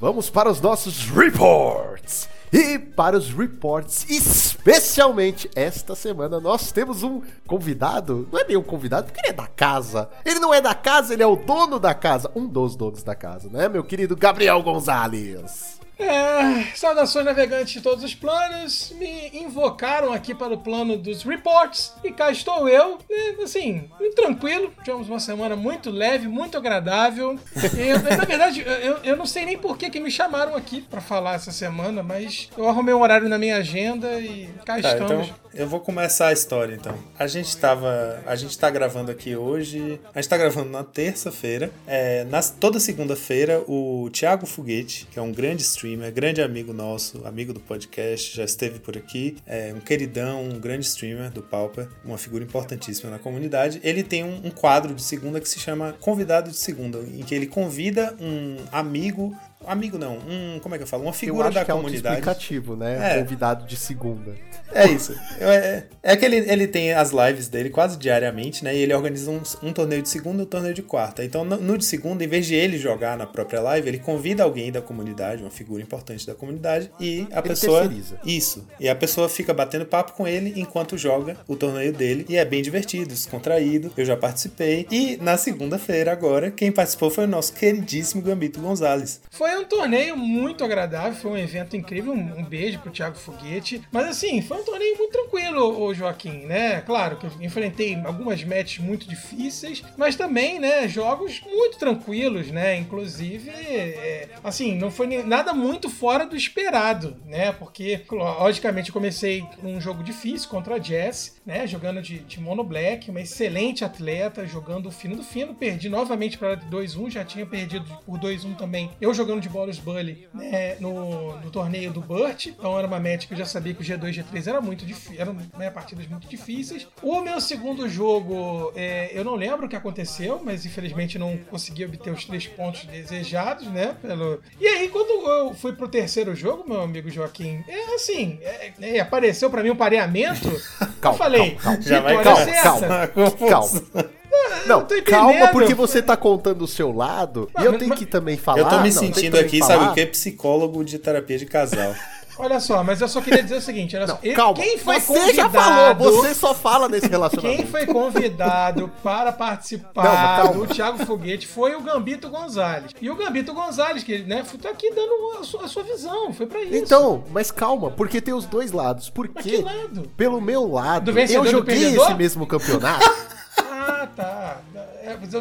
[0.01, 2.29] vamos para os nossos reports.
[2.53, 8.29] E para os reports, especialmente esta semana, nós temos um convidado.
[8.33, 10.11] Não é bem um convidado, porque ele é da casa.
[10.25, 12.31] Ele não é da casa, ele é o dono da casa.
[12.35, 15.80] Um dos donos da casa, né, meu querido Gabriel Gonzalez?
[16.01, 18.93] É, saudações navegantes de todos os planos.
[18.99, 22.99] Me invocaram aqui para o plano dos reports e cá estou eu.
[23.09, 24.73] E, assim, tranquilo.
[24.83, 27.39] Tivemos uma semana muito leve, muito agradável.
[27.77, 30.81] E, eu- na verdade, eu, eu não sei nem por que, que me chamaram aqui
[30.83, 34.93] para falar essa semana, mas eu arrumei um horário na minha agenda e cá Tá,
[34.93, 35.27] estamos.
[35.29, 36.97] então eu vou começar a história então.
[37.19, 38.23] A gente tava.
[38.27, 40.01] A gente tá gravando aqui hoje.
[40.15, 41.71] A gente tá gravando na terça-feira.
[41.87, 42.25] É,
[42.59, 47.61] toda segunda-feira, o Thiago Foguete, que é um grande streamer, grande amigo nosso, amigo do
[47.61, 49.37] podcast, já esteve por aqui.
[49.47, 53.81] É um queridão, um grande streamer do Pauper, uma figura importantíssima na comunidade.
[53.83, 57.35] Ele tem um, um quadro de segunda que se chama Convidado de Segunda, em que
[57.35, 61.03] ele convida um amigo amigo não, um, como é que eu falo?
[61.05, 62.17] Uma Eu figura acho da que é comunidade.
[62.17, 63.17] autoexplicativo, né?
[63.17, 63.19] É.
[63.23, 64.35] Convidado de segunda.
[64.73, 65.15] É isso.
[65.41, 68.75] É, é que ele, ele tem as lives dele quase diariamente, né?
[68.75, 71.25] E ele organiza um, um torneio de segunda e um torneio de quarta.
[71.25, 74.43] Então, no, no de segunda, em vez de ele jogar na própria live, ele convida
[74.45, 77.81] alguém da comunidade, uma figura importante da comunidade, e a pessoa.
[77.81, 78.17] terceiriza.
[78.25, 78.67] Isso.
[78.79, 82.25] E a pessoa fica batendo papo com ele enquanto joga o torneio dele.
[82.29, 83.93] E é bem divertido, descontraído.
[83.97, 84.87] Eu já participei.
[84.91, 89.21] E na segunda-feira, agora, quem participou foi o nosso queridíssimo Gambito Gonzalez.
[89.31, 92.13] Foi um torneio muito agradável, foi um evento incrível.
[92.13, 93.83] Um, beijo pro Thiago Foguete.
[93.93, 96.81] Mas assim, foi um torneio muito tranquilo, o Joaquim, né?
[96.81, 102.77] Claro que eu enfrentei algumas matches muito difíceis, mas também, né, jogos muito tranquilos, né?
[102.77, 107.53] Inclusive, é, assim, não foi nada muito fora do esperado, né?
[107.53, 111.67] Porque, logicamente, comecei com um jogo difícil contra a Jess, né?
[111.67, 115.55] Jogando de, de Mono Black, uma excelente atleta, jogando o fino do fino.
[115.55, 118.91] Perdi novamente para 2-1, já tinha perdido por 2-1 também.
[119.01, 123.27] Eu jogando de Boros Bully né, no, no torneio do Burt, então era uma match
[123.27, 126.07] que eu já sabia que o G2 e G3 era muito difícil, eram né, partidas
[126.07, 126.87] muito difíceis.
[127.03, 131.85] O meu segundo jogo, é, eu não lembro o que aconteceu, mas infelizmente não consegui
[131.85, 133.97] obter os três pontos desejados, né?
[134.01, 134.41] Pelo...
[134.61, 139.01] E aí, quando eu fui pro terceiro jogo, meu amigo Joaquim, é assim, é, é,
[139.01, 140.49] apareceu para mim um pareamento.
[141.01, 141.83] Calma, eu falei, calma, calma.
[141.83, 143.49] Já vai vitória calma, calma.
[143.49, 144.20] Calma.
[144.67, 147.95] Não, tô calma, porque você tá contando o seu lado Não, e eu mas- tenho
[147.95, 148.59] que também falar.
[148.59, 149.79] Eu tô me não, sentindo aqui, falar.
[149.79, 150.07] sabe o que?
[150.07, 151.95] Psicólogo de terapia de casal.
[152.43, 154.21] Olha só, mas eu só queria dizer o seguinte, olha Não, só.
[154.23, 154.55] ele- calma.
[154.55, 157.59] Quem foi você convidado, já falou, você só fala nesse relacionamento.
[157.63, 162.93] Quem foi convidado para participar Não, do Thiago Foguete foi o Gambito Gonzalez.
[162.99, 166.47] E o Gambito Gonzalez, que né, tá aqui dando a sua, a sua visão, foi
[166.47, 166.77] pra isso.
[166.77, 169.13] Então, mas calma, porque tem os dois lados.
[169.15, 170.11] Mas Porque, que lado?
[170.17, 173.05] pelo meu lado, eu joguei esse mesmo campeonato.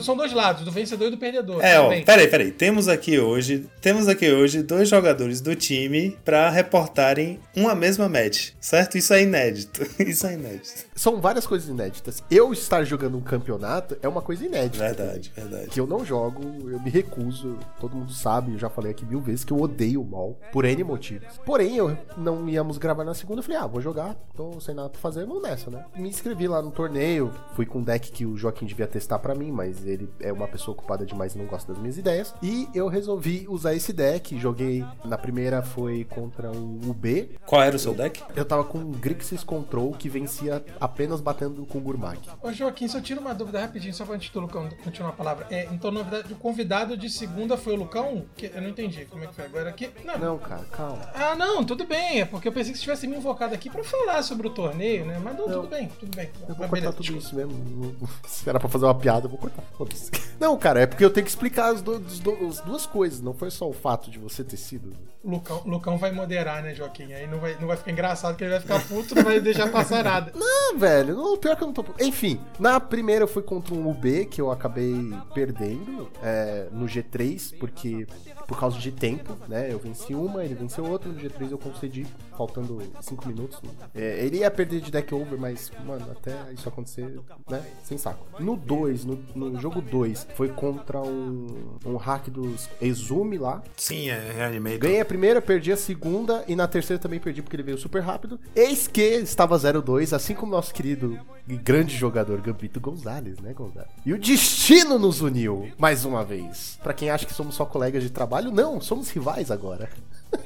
[0.02, 1.64] São dois lados, do vencedor e do perdedor.
[1.64, 2.04] É, ó, também.
[2.04, 2.52] peraí, peraí.
[2.52, 8.52] Temos aqui hoje, temos aqui hoje dois jogadores do time pra reportarem uma mesma match,
[8.60, 8.98] certo?
[8.98, 9.86] Isso é inédito.
[10.02, 10.86] Isso é inédito.
[10.96, 12.24] São várias coisas inéditas.
[12.30, 14.84] Eu estar jogando um campeonato é uma coisa inédita.
[14.84, 15.68] Verdade, verdade.
[15.68, 17.58] Que eu não jogo, eu me recuso.
[17.80, 20.66] Todo mundo sabe, eu já falei aqui mil vezes que eu odeio o MOL, por
[20.66, 21.28] N motivos.
[21.46, 24.90] Porém, eu não íamos gravar na segunda, eu falei, ah, vou jogar, tô sem nada
[24.90, 25.86] pra fazer, vamos nessa, né?
[25.96, 29.36] Me inscrevi lá no torneio, fui com um deck que o Joaquim devia testar pra
[29.36, 32.34] mim, mas ele é uma pessoa ocupada demais e não gosta das minhas ideias.
[32.42, 37.76] E eu resolvi usar esse deck, joguei, na primeira foi contra um UB, Qual era
[37.76, 38.22] o seu deck?
[38.36, 42.20] eu tava com um Grixis Control que vencia apenas batendo com o Gurmag.
[42.42, 45.48] Ô Joaquim, só tira uma dúvida rapidinho, só pra antes do Lucão continuar a palavra.
[45.50, 48.26] É, então, na verdade, o convidado de segunda foi o Lucão?
[48.36, 49.90] Que, eu não entendi como é que foi agora aqui.
[50.06, 50.18] Não.
[50.18, 51.00] Não, cara, calma.
[51.14, 52.22] Ah, não, tudo bem.
[52.22, 55.06] É porque eu pensei que você tivesse me invocado aqui pra falar sobre o torneio,
[55.06, 55.20] né?
[55.24, 55.56] Mas não, Não.
[55.62, 56.30] tudo bem, tudo bem.
[56.48, 57.26] Eu vou Mas cortar beleza, tudo desculpa.
[57.28, 57.96] isso mesmo.
[58.28, 59.59] Se era pra fazer uma piada, eu vou cortar.
[59.78, 60.10] Foda-se.
[60.40, 63.20] Não, cara, é porque eu tenho que explicar as, do- do- as duas coisas.
[63.22, 64.94] Não foi só o fato de você ter sido.
[65.22, 67.12] O Lucão, Lucão vai moderar, né, Joaquim?
[67.12, 69.70] Aí não vai, não vai ficar engraçado, que ele vai ficar puto, não vai deixar
[69.70, 70.32] passar nada.
[70.72, 71.84] Ah, velho, não, pior que eu não tô.
[72.00, 74.94] Enfim, na primeira eu fui contra um UB que eu acabei
[75.34, 78.06] perdendo é, no G3, porque
[78.50, 79.72] por causa de tempo, né?
[79.72, 83.62] Eu venci uma, ele venceu outra, no G3 eu concedi, faltando 5 minutos.
[83.94, 87.64] É, ele ia perder de deck over, mas, mano, até isso acontecer, né?
[87.84, 88.26] Sem saco.
[88.40, 93.62] No 2, no, no jogo 2, foi contra um, um hack dos Exume lá.
[93.78, 94.80] Sim, é Reanimator.
[94.80, 98.02] Ganhei a primeira, perdi a segunda e na terceira também perdi porque ele veio super
[98.02, 98.40] rápido.
[98.56, 103.90] Eis que estava 0-2, assim como nosso querido e grande jogador Gambito Gonzalez, né, Gonzalez?
[104.06, 106.80] E o destino nos uniu mais uma vez.
[106.84, 109.90] Pra quem acha que somos só colegas de trabalho, não, somos rivais agora.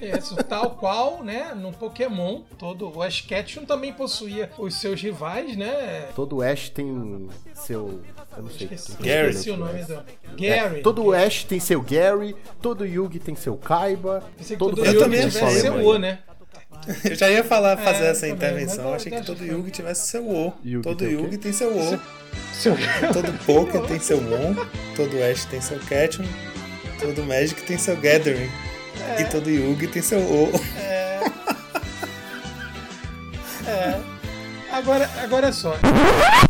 [0.01, 5.57] Isso, tal qual, né, no Pokémon, todo o Ash Ketchum também possuía os seus rivais,
[5.57, 6.07] né?
[6.15, 8.01] Todo Ash tem seu.
[8.35, 8.67] Eu não sei.
[8.71, 9.93] Esqueci, tem esqueci seu o nome do...
[9.93, 10.03] É,
[10.37, 10.81] Gary.
[10.81, 15.21] todo Ash tem seu Gary, todo Yugi tem seu Kaiba, Pensei que todo Yugi também
[15.21, 15.73] tem seu.
[15.85, 16.19] O, né?
[17.03, 18.89] Eu já ia falar, fazer É, essa também, intervenção.
[18.89, 20.53] Eu achei que todo Yugi tivesse seu O.
[20.63, 21.11] Yugi todo tem?
[21.11, 21.99] Yugi tem seu O.
[22.53, 22.75] Seu...
[23.13, 24.55] Todo Poker tem seu Mon.
[24.95, 26.23] Todo Ash tem seu Ketchum.
[27.03, 28.49] Todo Magic tem seu Gathering.
[29.19, 30.51] E todo Yugi tem seu O.
[34.73, 35.75] Agora, agora é só.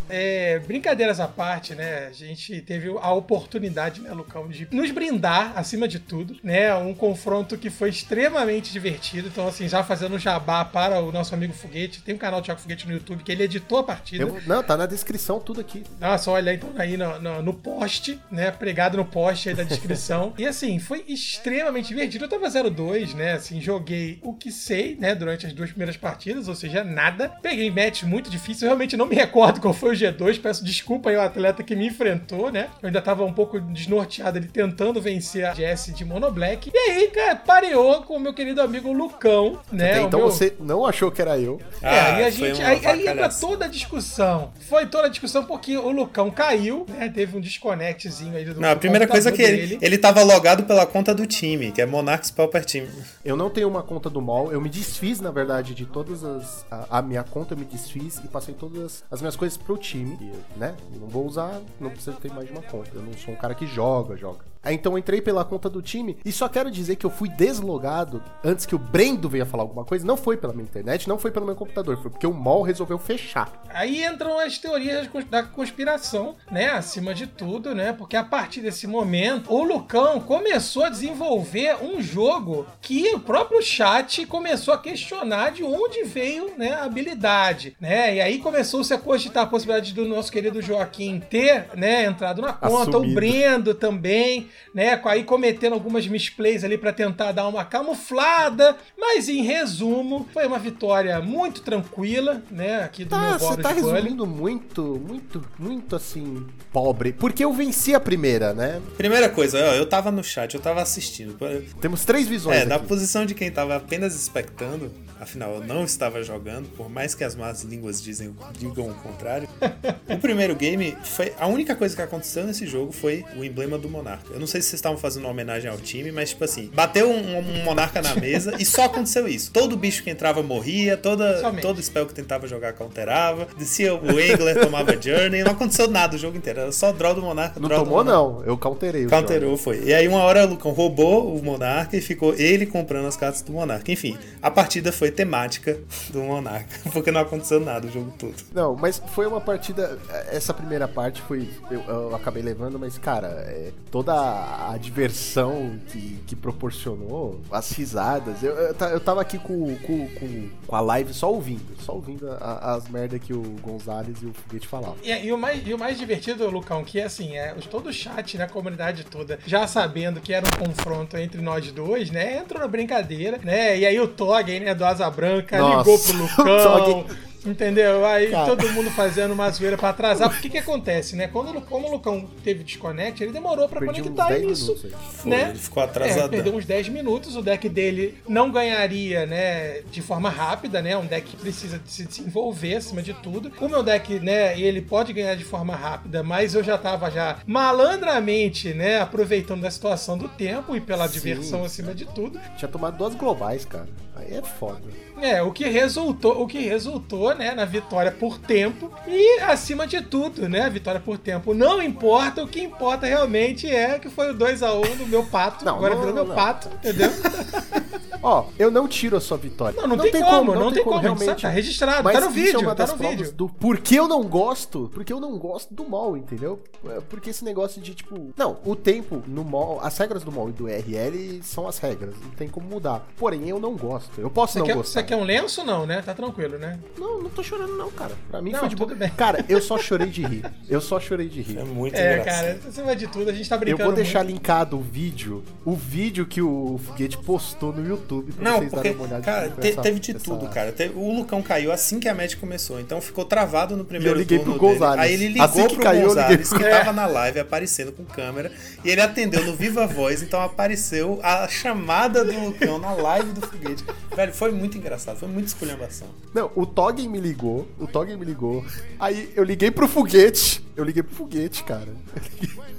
[0.08, 2.06] É, brincadeiras à parte, né?
[2.08, 6.74] A gente teve a oportunidade, né, Lucão, de nos brindar, acima de tudo, né?
[6.74, 9.28] Um confronto que foi extremamente divertido.
[9.28, 12.00] Então, assim, já fazendo um jabá para o nosso amigo Foguete.
[12.02, 14.24] Tem um canal Thiago Foguete no YouTube que ele editou a partida.
[14.24, 15.84] Eu- não, tá na descrição tudo aqui.
[16.00, 18.50] Nossa, olha então aí no, no, no post, né?
[18.50, 20.32] Pregado no post aí da descrição.
[20.38, 22.24] e assim, foi extremamente divertido.
[22.24, 23.32] Eu tava 0-2, né?
[23.32, 25.14] Assim, joguei o que sei, né?
[25.14, 27.28] Durante as duas primeiras partidas, ou seja, nada.
[27.42, 28.64] Peguei matches muito difícil.
[28.66, 30.40] Eu realmente não me recordo qual foi o G2.
[30.40, 32.68] Peço desculpa aí ao atleta que me enfrentou, né?
[32.82, 36.70] Eu ainda tava um pouco desnorteado ali tentando vencer a Jess de Monoblack.
[36.72, 39.90] E aí, cara, pareou com o meu querido amigo Lucão, né?
[39.92, 41.60] Até então meu- você não achou que era eu.
[41.82, 42.60] É, aí a Ah, foi gente.
[42.60, 44.52] uma Aí, aí entra toda a discussão.
[44.68, 47.08] Foi toda a discussão porque o Lucão caiu, né?
[47.14, 50.64] Teve um desconectzinho aí do Não, a primeira coisa é que ele, ele tava logado
[50.64, 52.86] pela conta do time, que é Monarchs Pauper Team.
[53.24, 56.64] Eu não tenho uma conta do mall, eu me desfiz, na verdade, de todas as.
[56.70, 60.16] A, a minha conta eu me desfiz e passei todas as minhas coisas pro time.
[60.56, 60.76] Né?
[61.00, 62.90] Não vou usar, não precisa ter mais de uma conta.
[62.94, 64.53] Eu não sou um cara que joga, joga.
[64.64, 67.28] Aí então eu entrei pela conta do time e só quero dizer que eu fui
[67.28, 70.06] deslogado antes que o Brendo venha falar alguma coisa.
[70.06, 72.98] Não foi pela minha internet, não foi pelo meu computador, foi porque o mall resolveu
[72.98, 73.52] fechar.
[73.68, 76.70] Aí entram as teorias da conspiração, né?
[76.70, 77.92] Acima de tudo, né?
[77.92, 83.62] Porque a partir desse momento, o Lucão começou a desenvolver um jogo que o próprio
[83.62, 88.16] chat começou a questionar de onde veio né, a habilidade, né?
[88.16, 92.52] E aí começou-se a cogitar a possibilidade do nosso querido Joaquim ter, né, entrado na
[92.52, 93.14] conta, o Assumido.
[93.14, 95.00] Brendo também, né?
[95.04, 100.58] Aí cometendo algumas misplays ali para tentar dar uma camuflada, mas em resumo, foi uma
[100.58, 102.82] vitória muito tranquila, né?
[102.82, 103.92] Aqui do Tá, meu você Boros tá Bully.
[103.94, 107.12] resumindo muito, muito, muito assim, pobre.
[107.12, 108.80] Porque eu venci a primeira, né?
[108.96, 111.36] Primeira coisa, ó, eu tava no chat, eu tava assistindo.
[111.80, 112.58] Temos três visões.
[112.60, 112.86] É, na aqui.
[112.86, 114.90] posição de quem tava apenas expectando,
[115.20, 119.48] afinal eu não estava jogando, por mais que as más línguas dizem, digam o contrário.
[120.08, 121.32] o primeiro game foi.
[121.38, 124.32] A única coisa que aconteceu nesse jogo foi o emblema do Monarca.
[124.32, 127.10] Eu não sei se vocês estavam fazendo uma homenagem ao time, mas tipo assim, bateu
[127.10, 129.50] um, um Monarca na mesa e só aconteceu isso.
[129.50, 131.62] Todo bicho que entrava morria, toda, Somente.
[131.62, 136.18] todo spell que tentava jogar counterava, descia o Angler, tomava Journey, não aconteceu nada o
[136.18, 136.60] jogo inteiro.
[136.60, 137.58] Era só draw do Monarca.
[137.58, 138.12] Não tomou, Monarca.
[138.12, 138.44] não.
[138.44, 139.06] Eu counterei.
[139.06, 139.82] o Counterou, foi.
[139.84, 143.40] E aí uma hora o Lucão roubou o Monarca e ficou ele comprando as cartas
[143.42, 143.90] do Monarca.
[143.90, 145.78] Enfim, a partida foi temática
[146.10, 148.34] do Monarca, porque não aconteceu nada o jogo todo.
[148.52, 149.98] Não, mas foi uma partida.
[150.30, 151.48] Essa primeira parte foi.
[151.70, 157.70] Eu, eu acabei levando, mas, cara, é, toda a, a diversão que, que proporcionou, as
[157.72, 158.42] risadas.
[158.42, 162.30] Eu, eu, eu tava aqui com, com, com, com a live só ouvindo, só ouvindo
[162.30, 164.96] a- as merdas que o Gonzalez e o Foguete falavam.
[165.02, 168.36] E, e o mais, e o mais divertido, Lucão, que assim, é todo o chat,
[168.38, 172.60] né, a comunidade toda, já sabendo que era um confronto entre nós dois, né, entrou
[172.60, 177.06] na brincadeira, né, e aí o Tog, né, do Asa Branca, Nossa, ligou pro Lucão,
[177.44, 178.04] entendeu?
[178.06, 178.46] Aí Cara.
[178.46, 180.30] todo mundo fazendo uma zoeira pra atrasar.
[180.30, 184.04] Porque que acontece, né, quando, como o Lucão teve desconect, ele demorou pra Perdi uns
[184.08, 185.50] conectar 10 isso, minutos né?
[185.50, 186.28] ele ficou É, atrasadão.
[186.28, 191.06] perdeu uns 10 minutos, o deck dele não ganharia, né, de forma rápida, né, um
[191.06, 193.50] deck que precisa de se desenvolver acima de tudo.
[193.60, 197.38] O meu deck, né, ele pode ganhar de forma rápida, mas eu já tava já
[197.46, 202.40] malandramente, né, aproveitando da situação do tempo e pela Sim, diversão acima de tudo.
[202.56, 203.88] Tinha tomado duas globais, cara.
[204.16, 204.80] Aí é foda.
[205.20, 210.00] É, o que resultou, o que resultou, né, na vitória por tempo e acima de
[210.02, 211.54] tudo, né, a vitória por tempo.
[211.54, 215.24] Não importa, o que importa realmente é que foi o 2 a 1 do meu
[215.24, 215.64] pato.
[215.64, 216.34] Não, Agora não, virou meu não.
[216.34, 217.10] pato, entendeu?
[218.22, 219.78] Ó, eu não tiro a sua vitória.
[219.78, 221.42] Não, não tem como, não tem como, realmente.
[221.42, 223.32] tá registrado, Mas tá no isso vídeo, é uma tá das no vídeo.
[223.32, 226.58] Do por que eu não gosto, porque eu não gosto do mall, entendeu?
[226.86, 228.32] É, Porque esse negócio de, tipo...
[228.34, 232.14] Não, o tempo no mall, as regras do mall e do RL são as regras,
[232.22, 233.06] não tem como mudar.
[233.18, 235.02] Porém, eu não gosto, eu posso Você não quer, gostar.
[235.04, 235.64] Quer um lenço?
[235.64, 236.02] Não, né?
[236.02, 236.78] Tá tranquilo, né?
[236.98, 238.12] Não, não tô chorando não, cara.
[238.30, 238.94] Pra mim Não, foi de boa.
[238.94, 239.10] bem.
[239.10, 240.44] Cara, eu só chorei de rir.
[240.68, 241.58] Eu só chorei de rir.
[241.58, 242.42] É muito É, engraçado.
[242.44, 243.84] cara, acima de tudo, a gente tá Eu brincando.
[243.84, 244.34] vou deixar muito.
[244.36, 248.88] linkado o vídeo, o vídeo que o Foguete postou no YouTube pra Não, vocês porque,
[248.90, 249.22] darem uma olhada.
[249.24, 250.74] cara, te- essa- teve de essa- tudo, cara.
[250.94, 254.18] O Lucão caiu assim que a match começou, então ficou travado no primeiro E eu
[254.20, 254.72] liguei turno pro dele.
[254.74, 255.00] Gonzalez.
[255.02, 257.40] Aí ele ligou Assim que pro caiu, eu liguei Gonzalez, pro- que tava na live
[257.40, 258.50] aparecendo com câmera,
[258.84, 263.40] e ele atendeu no Viva Voz, então apareceu a chamada do Lucão na live do
[263.46, 263.84] foguete.
[264.14, 266.08] Velho, foi muito engraçado, foi muita esculhambação.
[266.32, 268.64] Não, o Toggen me ligou, o Toggen me ligou.
[268.98, 270.64] Aí eu liguei pro foguete.
[270.76, 271.94] Eu liguei pro foguete, cara.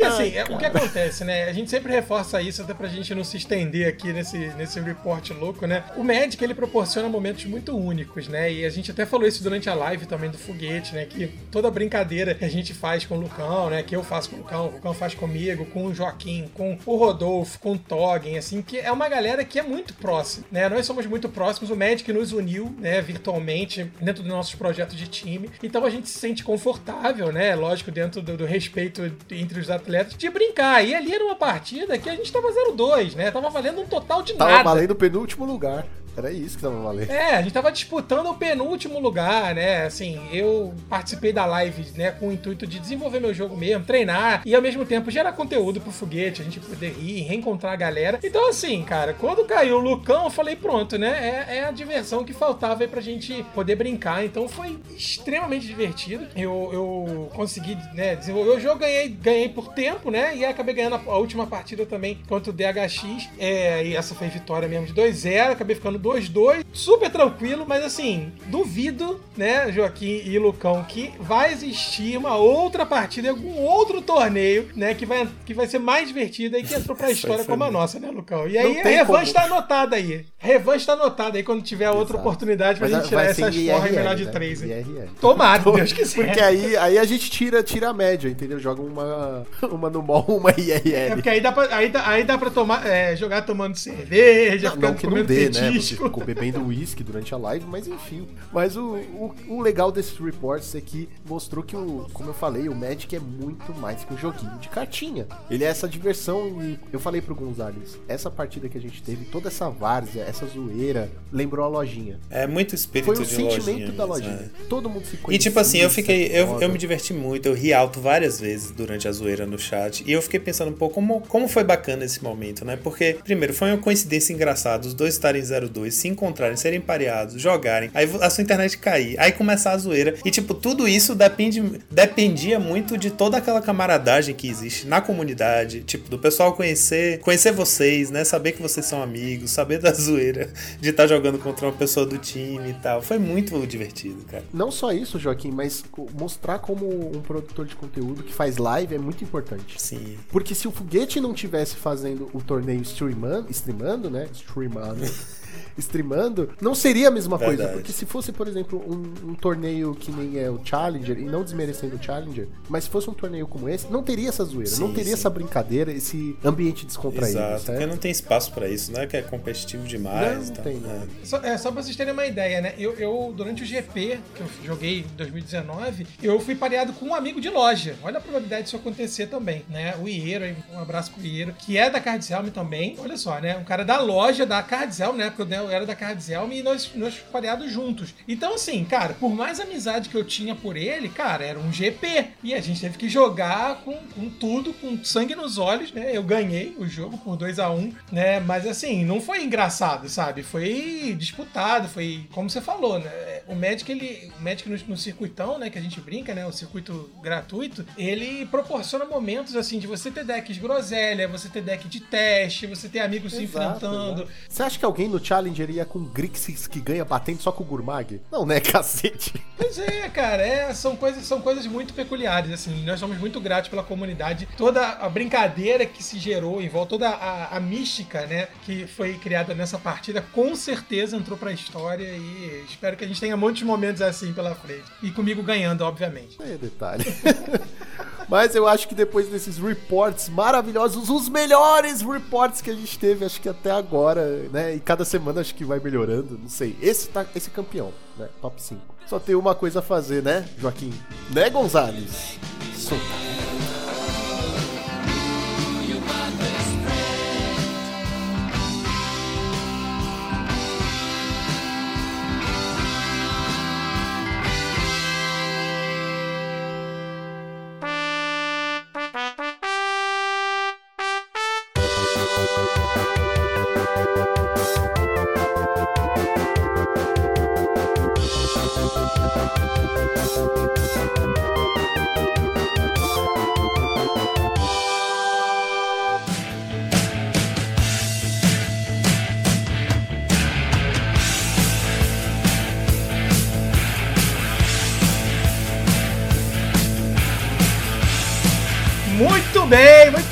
[0.00, 1.44] Porque assim, Ai, é- o que acontece, né?
[1.44, 5.30] A gente sempre reforça isso até pra gente não se estender aqui nesse, nesse report
[5.30, 5.84] louco, né?
[5.96, 8.50] O Magic, ele proporciona momentos muito únicos, né?
[8.50, 11.04] E a gente até falou isso durante a live também do foguete, né?
[11.04, 13.82] Que toda brincadeira que a gente faz com o Lucão, né?
[13.82, 16.96] Que eu faço com o Lucão, o Lucão faz comigo, com o Joaquim, com o
[16.96, 20.68] Rodolfo, com o Toggen, assim, que é uma galera que é muito próxima, né?
[20.68, 23.02] Nós somos muito próximos, o Magic nos uniu, né?
[23.02, 25.50] Virtualmente, dentro dos nossos projetos de time.
[25.62, 27.54] Então a gente se sente confortável, né?
[27.54, 30.84] Lógico, dentro do, do respeito entre os atletas, de brincar.
[30.86, 33.30] E ali era uma partida que a gente tava 0-2, né?
[33.30, 34.64] Tava valendo um total de Tava nada.
[34.64, 35.86] valendo o penúltimo lugar.
[36.16, 37.10] Era isso que tava valendo.
[37.10, 39.84] É, a gente tava disputando o penúltimo lugar, né?
[39.84, 44.42] Assim, eu participei da live, né, com o intuito de desenvolver meu jogo mesmo, treinar
[44.44, 48.18] e ao mesmo tempo gerar conteúdo pro foguete, a gente poder ir, reencontrar a galera.
[48.22, 51.46] Então, assim, cara, quando caiu o Lucão, eu falei, pronto, né?
[51.48, 54.24] É, é a diversão que faltava aí pra gente poder brincar.
[54.24, 56.26] Então foi extremamente divertido.
[56.36, 60.36] Eu, eu consegui, né, desenvolver o jogo, ganhei, ganhei por tempo, né?
[60.36, 63.28] E acabei ganhando a, a última partida também contra o DHX.
[63.38, 65.50] É, e essa foi vitória mesmo de 2-0.
[65.52, 66.64] Acabei ficando 2-2.
[66.72, 73.28] Super tranquilo, mas assim, duvido, né, Joaquim e Lucão, que vai existir uma outra partida
[73.28, 76.96] em algum outro torneio, né, que vai, que vai ser mais divertida e que entrou
[76.96, 78.48] pra história como a nossa, né, Lucão?
[78.48, 79.46] E aí Não a revanche como.
[79.46, 80.24] tá anotada aí.
[80.38, 82.20] Revanche tá anotada aí quando tiver outra Exato.
[82.20, 84.30] oportunidade pra Mas gente tirar essas porra em melhor de né?
[84.32, 84.62] três.
[84.62, 85.08] IRL.
[85.20, 86.24] Tomara, Deus quiser.
[86.26, 88.58] Porque aí, aí a gente tira, tira a média, entendeu?
[88.58, 91.14] Joga uma, uma no mall, uma É IRL.
[91.14, 94.74] porque aí dá pra, aí dá, aí dá pra tomar, é, jogar tomando cerveja, Não,
[94.76, 95.50] ficando não que não comendo dê, né?
[95.96, 98.26] Ficou bebendo uísque durante a live, mas enfim.
[98.52, 102.68] Mas o, o, o legal desses reports é que mostrou que, o, como eu falei,
[102.68, 105.26] o Magic é muito mais que um joguinho de cartinha.
[105.50, 109.24] Ele é essa diversão e eu falei pro Gonzalez, essa partida que a gente teve,
[109.26, 112.18] toda essa várzea, essa zoeira, lembrou a lojinha.
[112.30, 114.30] É muito espírito Foi o de sentimento lojinha da lojinha.
[114.32, 114.64] é.
[114.68, 115.50] Todo mundo se E conhecia.
[115.50, 116.26] tipo assim, eu fiquei.
[116.32, 120.02] Eu, eu me diverti muito, eu ri alto várias vezes durante a zoeira no chat.
[120.06, 122.76] E eu fiquei pensando um pouco como, como foi bacana esse momento, né?
[122.76, 127.90] Porque, primeiro, foi uma coincidência engraçada, os dois estarem 0-2, se encontrarem, serem pareados, jogarem,
[127.94, 130.14] aí a sua internet cair, aí começar a zoeira.
[130.24, 135.82] E, tipo, tudo isso depende, dependia muito de toda aquela camaradagem que existe na comunidade,
[135.82, 138.24] tipo, do pessoal conhecer, conhecer vocês, né?
[138.24, 142.18] Saber que vocês são amigos, saber da zoeira, de estar jogando contra uma pessoa do
[142.18, 143.02] time e tal.
[143.02, 144.44] Foi muito divertido, cara.
[144.52, 145.84] Não só isso, Joaquim, mas
[146.18, 149.80] mostrar como um produtor de conteúdo que faz live é muito importante.
[149.80, 150.18] Sim.
[150.30, 154.28] Porque se o Foguete não tivesse fazendo o torneio streamando, streamando né?
[154.32, 155.04] Streamando.
[155.78, 157.56] streamando, não seria a mesma coisa.
[157.56, 157.74] Verdade.
[157.78, 161.42] Porque se fosse, por exemplo, um, um torneio que nem é o Challenger, e não
[161.42, 164.80] desmerecendo o Challenger, mas se fosse um torneio como esse, não teria essa zoeira, Sim,
[164.82, 165.12] não teria sim.
[165.14, 167.90] essa brincadeira, esse ambiente descontraído, Exato, porque certo?
[167.90, 169.06] não tem espaço pra isso, né?
[169.06, 170.36] Que é competitivo demais.
[170.38, 170.64] Não, e não tal.
[170.64, 170.78] tem, É.
[170.78, 171.08] não.
[171.24, 172.74] Só, é, só pra vocês terem uma ideia, né?
[172.78, 177.14] Eu, eu, durante o GP, que eu joguei em 2019, eu fui pareado com um
[177.14, 177.96] amigo de loja.
[178.02, 179.94] Olha a probabilidade disso acontecer também, né?
[180.00, 182.96] O Ieiro, um abraço pro Ieiro, que é da Cards Helm também.
[182.98, 183.56] Olha só, né?
[183.56, 185.00] Um cara da loja da Cards
[185.42, 185.58] Helm, né?
[185.58, 188.14] Eu era da Cards Helm e nós, nós pareados juntos.
[188.26, 192.28] Então, assim, cara, por mais amizade que eu tinha por ele, cara, era um GP.
[192.42, 196.10] E a gente teve que jogar com, com tudo, com sangue nos olhos, né?
[196.14, 198.40] Eu ganhei o jogo por 2 a 1 né?
[198.40, 200.42] Mas assim, não foi engraçado, sabe?
[200.42, 203.40] Foi disputado, foi como você falou, né?
[203.46, 206.52] O Magic, ele, o Magic no, no circuitão, né, que a gente brinca, né, o
[206.52, 212.00] circuito gratuito, ele proporciona momentos assim de você ter decks groselha, você ter deck de
[212.00, 214.22] teste, você ter amigos se Exato, enfrentando.
[214.22, 214.32] exato.
[214.48, 217.66] Você acha que alguém no Challenger ia com Grixis que ganha batendo só com o
[217.66, 218.20] Gurmag?
[218.32, 219.40] Não, né, cacete?
[219.56, 223.70] Pois é, cara, é, são, coisas, são coisas muito peculiares, assim, nós somos muito gratos
[223.70, 228.48] pela comunidade, toda a brincadeira que se gerou em volta, toda a, a mística, né,
[228.64, 233.20] que foi criada nessa partida, com certeza entrou pra história e espero que a gente
[233.20, 234.82] tenha muitos momentos assim pela frente.
[235.00, 236.42] E comigo ganhando, obviamente.
[236.42, 237.04] É detalhe.
[238.28, 243.24] Mas eu acho que depois desses reports maravilhosos, os melhores reports que a gente teve,
[243.24, 244.74] acho que até agora, né?
[244.74, 246.76] E cada semana acho que vai melhorando, não sei.
[246.80, 248.28] Esse tá, esse é campeão, né?
[248.40, 248.80] Top 5.
[249.06, 250.92] Só tem uma coisa a fazer, né, Joaquim?
[251.30, 252.38] Né, Gonzalez?
[252.76, 253.04] Solta.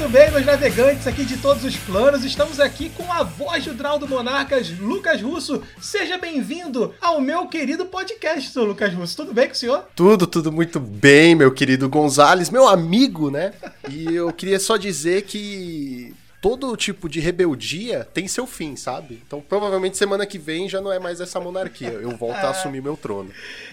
[0.09, 2.25] Muito bem, meus navegantes aqui de todos os planos.
[2.25, 5.63] Estamos aqui com a voz do Draldo Monarcas, Lucas Russo.
[5.81, 9.17] Seja bem-vindo ao meu querido podcast, Lucas Russo.
[9.17, 9.85] Tudo bem com o senhor?
[9.95, 13.53] Tudo, tudo muito bem, meu querido Gonzalez, meu amigo, né?
[13.91, 19.20] E eu queria só dizer que todo tipo de rebeldia tem seu fim, sabe?
[19.26, 21.89] Então provavelmente semana que vem já não é mais essa monarquia.
[21.89, 23.30] Eu volto a assumir meu trono.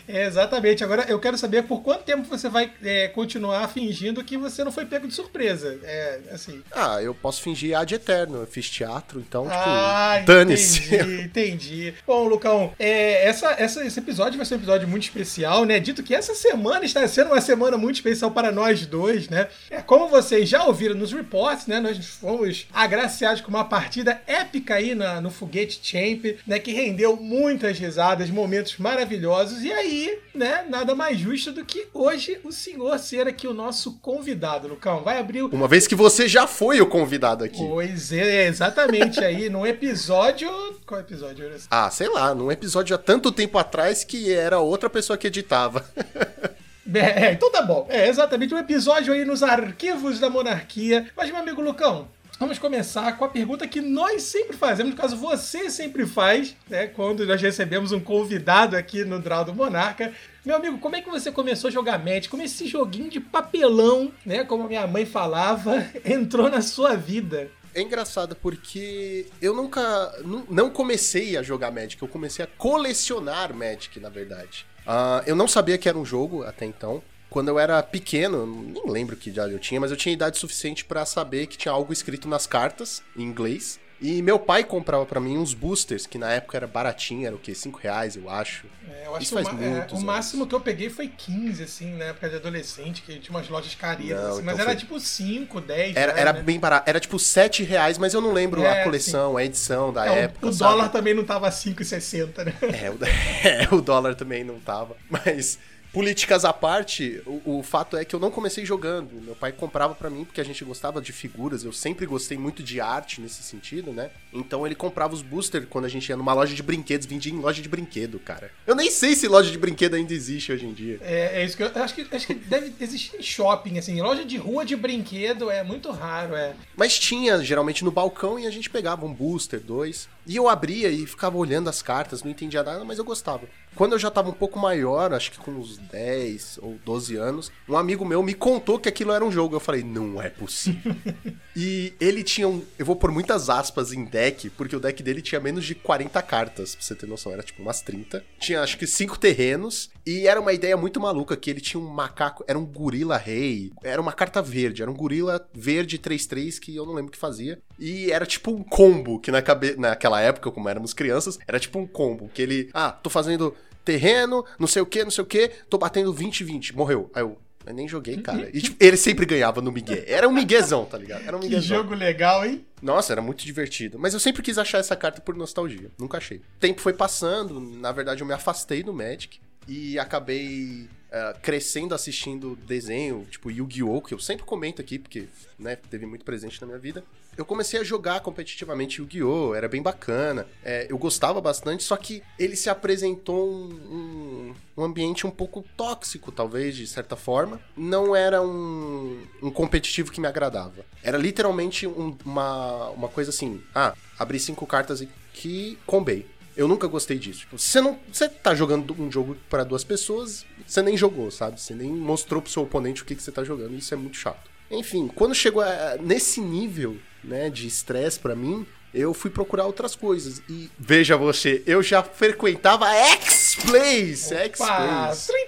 [0.07, 0.83] É, exatamente.
[0.83, 4.71] Agora eu quero saber por quanto tempo você vai é, continuar fingindo que você não
[4.71, 5.79] foi pego de surpresa.
[5.83, 6.61] É, assim.
[6.71, 8.37] Ah, eu posso fingir ad eterno.
[8.41, 10.95] Eu fiz teatro, então, tipo, Ah, dane-se.
[10.95, 11.93] entendi, entendi.
[12.05, 15.79] Bom, Lucão, é, essa, essa- esse episódio vai ser um episódio muito especial, né?
[15.79, 19.47] Dito que essa semana está sendo uma semana muito especial para nós dois, né?
[19.69, 21.79] É, como vocês já ouviram nos reports, né?
[21.79, 26.59] Nós fomos agraciados com uma partida épica aí na, no Foguete Champ, né?
[26.59, 29.63] Que rendeu muitas risadas, momentos maravilhosos.
[29.63, 30.65] E aí, né?
[30.69, 35.03] Nada mais justo do que hoje o senhor ser aqui o nosso convidado, Lucão.
[35.03, 37.57] Vai abrir o, Uma vez que você já foi o convidado aqui.
[37.57, 40.49] Pois é, exatamente aí, num episódio.
[40.85, 41.67] Qual episódio era esse?
[41.69, 45.85] Ah, sei lá, num episódio há tanto tempo atrás que era outra pessoa que editava.
[46.93, 47.87] É, então tá bom.
[47.89, 51.07] É exatamente um episódio aí nos arquivos da monarquia.
[51.17, 52.07] Mas, meu amigo Lucão,
[52.39, 56.87] vamos começar com a pergunta que nós sempre fazemos, no caso você sempre faz, né?
[56.87, 60.13] Quando nós recebemos um convidado aqui no Draw do Monarca.
[60.45, 62.29] Meu amigo, como é que você começou a jogar Magic?
[62.29, 64.43] Como esse joguinho de papelão, né?
[64.43, 67.49] Como a minha mãe falava, entrou na sua vida?
[67.73, 69.81] É engraçado porque eu nunca.
[70.23, 74.65] nu- Não comecei a jogar Magic, eu comecei a colecionar Magic, na verdade.
[74.87, 77.01] Ah, eu não sabia que era um jogo até então.
[77.35, 80.85] Quando eu era pequeno, nem lembro que idade eu tinha, mas eu tinha idade suficiente
[80.85, 83.77] pra saber que tinha algo escrito nas cartas, em inglês.
[84.01, 87.39] E meu pai comprava pra mim uns boosters, que na época era baratinho, era o
[87.39, 87.53] quê?
[87.53, 88.67] 5 reais, eu acho.
[88.89, 90.03] É, eu acho Isso faz é, o anos.
[90.03, 93.75] máximo que eu peguei foi 15, assim, na época de adolescente, que tinha umas lojas
[93.81, 95.95] Não, assim, mas então era foi- tipo 5, 10.
[95.97, 96.41] Era, né, era né?
[96.41, 99.91] bem barato, era tipo 7 reais, mas eu não lembro É, a coleção, a edição
[99.91, 100.47] da É, o- época.
[100.47, 102.53] o dólar também não tava 5,60, né?
[102.61, 102.97] É o,
[103.73, 104.95] é, o dólar também não tava.
[105.09, 105.57] Mas,
[105.95, 109.13] políticas à parte, o, o fato é que eu não comecei jogando.
[109.21, 111.63] Meu pai comprava pra mim porque a gente gostava de figuras.
[111.63, 114.09] Eu sempre gostei muito de arte nesse sentido, né?
[114.33, 117.07] Então ele comprava os boosters quando a gente ia numa loja de brinquedos.
[117.07, 118.51] Vendia em loja de brinquedo, cara.
[118.67, 120.99] Eu nem sei se loja de brinquedo ainda existe hoje em dia.
[121.01, 124.25] É, é isso que eu acho que acho que deve existir em shopping, assim, loja
[124.25, 126.55] de rua de brinquedo é muito raro, é.
[126.75, 130.09] Mas tinha, geralmente, no balcão e a gente pegava um booster, dois.
[130.27, 133.47] E eu abria e ficava olhando as cartas, não entendia nada, mas eu gostava.
[133.75, 137.51] Quando eu já tava um pouco maior, acho que com uns 10 ou 12 anos,
[137.67, 139.55] um amigo meu me contou que aquilo era um jogo.
[139.55, 140.95] Eu falei, não é possível.
[141.55, 142.63] e ele tinha um.
[142.79, 146.21] Eu vou pôr muitas aspas em deck, porque o deck dele tinha menos de 40
[146.21, 147.33] cartas, pra você ter noção.
[147.33, 148.23] Era tipo umas 30.
[148.39, 149.89] Tinha acho que 5 terrenos.
[150.05, 152.45] E era uma ideia muito maluca que ele tinha um macaco.
[152.47, 153.71] Era um gorila rei.
[153.83, 154.81] Era uma carta verde.
[154.81, 157.59] Era um gorila verde 3-3 que eu não lembro o que fazia.
[157.77, 159.75] E era tipo um combo, que na cabe...
[159.77, 162.29] naquela época, como éramos crianças, era tipo um combo.
[162.33, 162.69] Que ele.
[162.73, 166.73] Ah, tô fazendo terreno, não sei o que, não sei o que, tô batendo 20-20.
[166.73, 167.09] Morreu.
[167.13, 167.37] Aí eu.
[167.65, 168.47] Eu nem joguei, cara.
[168.53, 170.03] E tipo, ele sempre ganhava no Miguel.
[170.05, 171.23] Era um Miguezão, tá ligado?
[171.27, 171.77] Era um Que Miguezão.
[171.77, 172.63] jogo legal, hein?
[172.79, 173.97] Nossa, era muito divertido.
[173.97, 175.89] Mas eu sempre quis achar essa carta por nostalgia.
[175.97, 176.37] Nunca achei.
[176.37, 181.95] O tempo foi passando, na verdade eu me afastei do Magic e acabei eh, crescendo
[181.95, 185.25] assistindo desenho, tipo Yu-Gi-Oh!, que eu sempre comento aqui, porque
[185.57, 187.03] né, teve muito presente na minha vida.
[187.37, 189.53] Eu comecei a jogar competitivamente Yu-Gi-Oh!
[189.55, 190.47] Era bem bacana.
[190.63, 195.63] eh, eu gostava bastante, só que ele se apresentou um, um, um ambiente um pouco
[195.75, 197.59] tóxico, talvez, de certa forma.
[197.75, 200.85] Não era um, um competitivo que me agradava.
[201.03, 206.25] Era literalmente um- uma, uma coisa assim: ah, abri cinco cartas aqui, combei.
[206.55, 207.41] Eu nunca gostei disso.
[207.41, 207.99] Tipo, você não.
[208.09, 211.59] Você tá jogando um jogo para duas pessoas, você nem jogou, sabe?
[211.59, 213.75] Você nem mostrou pro seu oponente o que, que você tá jogando.
[213.75, 214.49] Isso é muito chato.
[214.71, 216.97] Enfim, quando chegou a- nesse nível,
[217.27, 220.41] né, de estresse pra mim, eu fui procurar outras coisas.
[220.49, 222.87] E veja você, eu já frequentava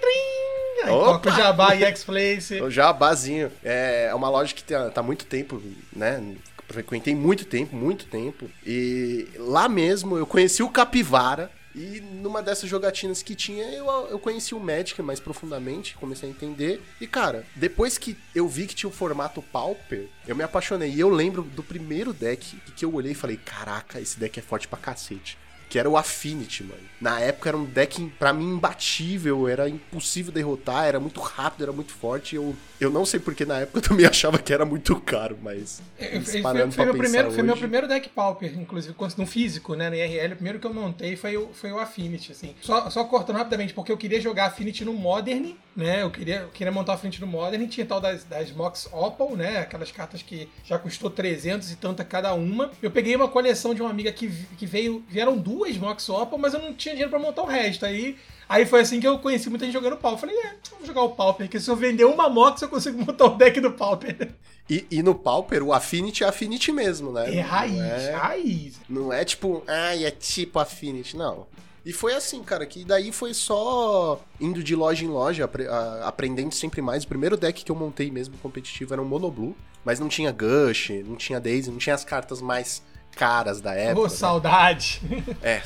[0.00, 0.84] trim!
[0.84, 1.30] Aí Opa!
[1.30, 2.60] Jabá e X-Place.
[2.62, 3.50] O Jabazinho.
[3.64, 5.60] É uma loja que tá, tá há muito tempo,
[5.94, 6.22] né?
[6.68, 8.48] Frequentei muito tempo, muito tempo.
[8.64, 11.50] E lá mesmo eu conheci o Capivara.
[11.78, 16.32] E numa dessas jogatinas que tinha, eu, eu conheci o Magic mais profundamente, comecei a
[16.32, 16.82] entender.
[17.00, 20.90] E cara, depois que eu vi que tinha o formato Pauper, eu me apaixonei.
[20.90, 24.42] E eu lembro do primeiro deck que eu olhei e falei: caraca, esse deck é
[24.42, 25.38] forte pra cacete.
[25.68, 26.80] Que era o Affinity, mano.
[27.00, 29.46] Na época era um deck, pra mim, imbatível.
[29.48, 32.34] Era impossível derrotar, era muito rápido, era muito forte.
[32.36, 35.80] Eu, eu não sei porque na época eu também achava que era muito caro, mas.
[35.98, 39.26] Foi, foi- parando foi pra meu primeiro, foi meu hoje- primeiro deck Pauper, inclusive, no
[39.26, 39.90] físico, né?
[39.90, 40.32] No IRL.
[40.32, 42.54] O primeiro que eu montei foi o, foi o Affinity, assim.
[42.62, 46.02] Só, só cortando rapidamente, porque eu queria jogar Affinity no Modern, né?
[46.02, 47.66] Eu queria, eu queria montar o Affinity no Modern.
[47.68, 49.58] Tinha tal das, das Mox Opal, né?
[49.58, 52.70] Aquelas cartas que já custou 300 e tanta cada uma.
[52.82, 55.04] Eu peguei uma coleção de uma amiga que, que veio.
[55.08, 57.84] Vieram duas duas Mox Opal, mas eu não tinha dinheiro pra montar o resto.
[57.84, 58.16] Aí,
[58.48, 60.20] aí foi assim que eu conheci muita gente jogando Pauper.
[60.20, 63.24] Falei, é, vamos jogar o Pauper, porque se eu vender uma Mox eu consigo montar
[63.26, 64.30] o deck do Pauper.
[64.70, 67.34] E, e no Pauper, o Affinity é Affinity mesmo, né?
[67.34, 68.80] É raiz, não é, raiz.
[68.88, 71.46] Não é tipo, ah, é tipo Affinity, não.
[71.84, 75.48] E foi assim, cara, que daí foi só indo de loja em loja,
[76.04, 77.04] aprendendo sempre mais.
[77.04, 80.30] O primeiro deck que eu montei mesmo competitivo era um Mono Blue, mas não tinha
[80.30, 82.82] Gush, não tinha Daisy, não tinha as cartas mais
[83.18, 84.08] caras da época.
[84.08, 84.14] Né?
[84.14, 85.02] saudade.
[85.42, 85.62] É, é,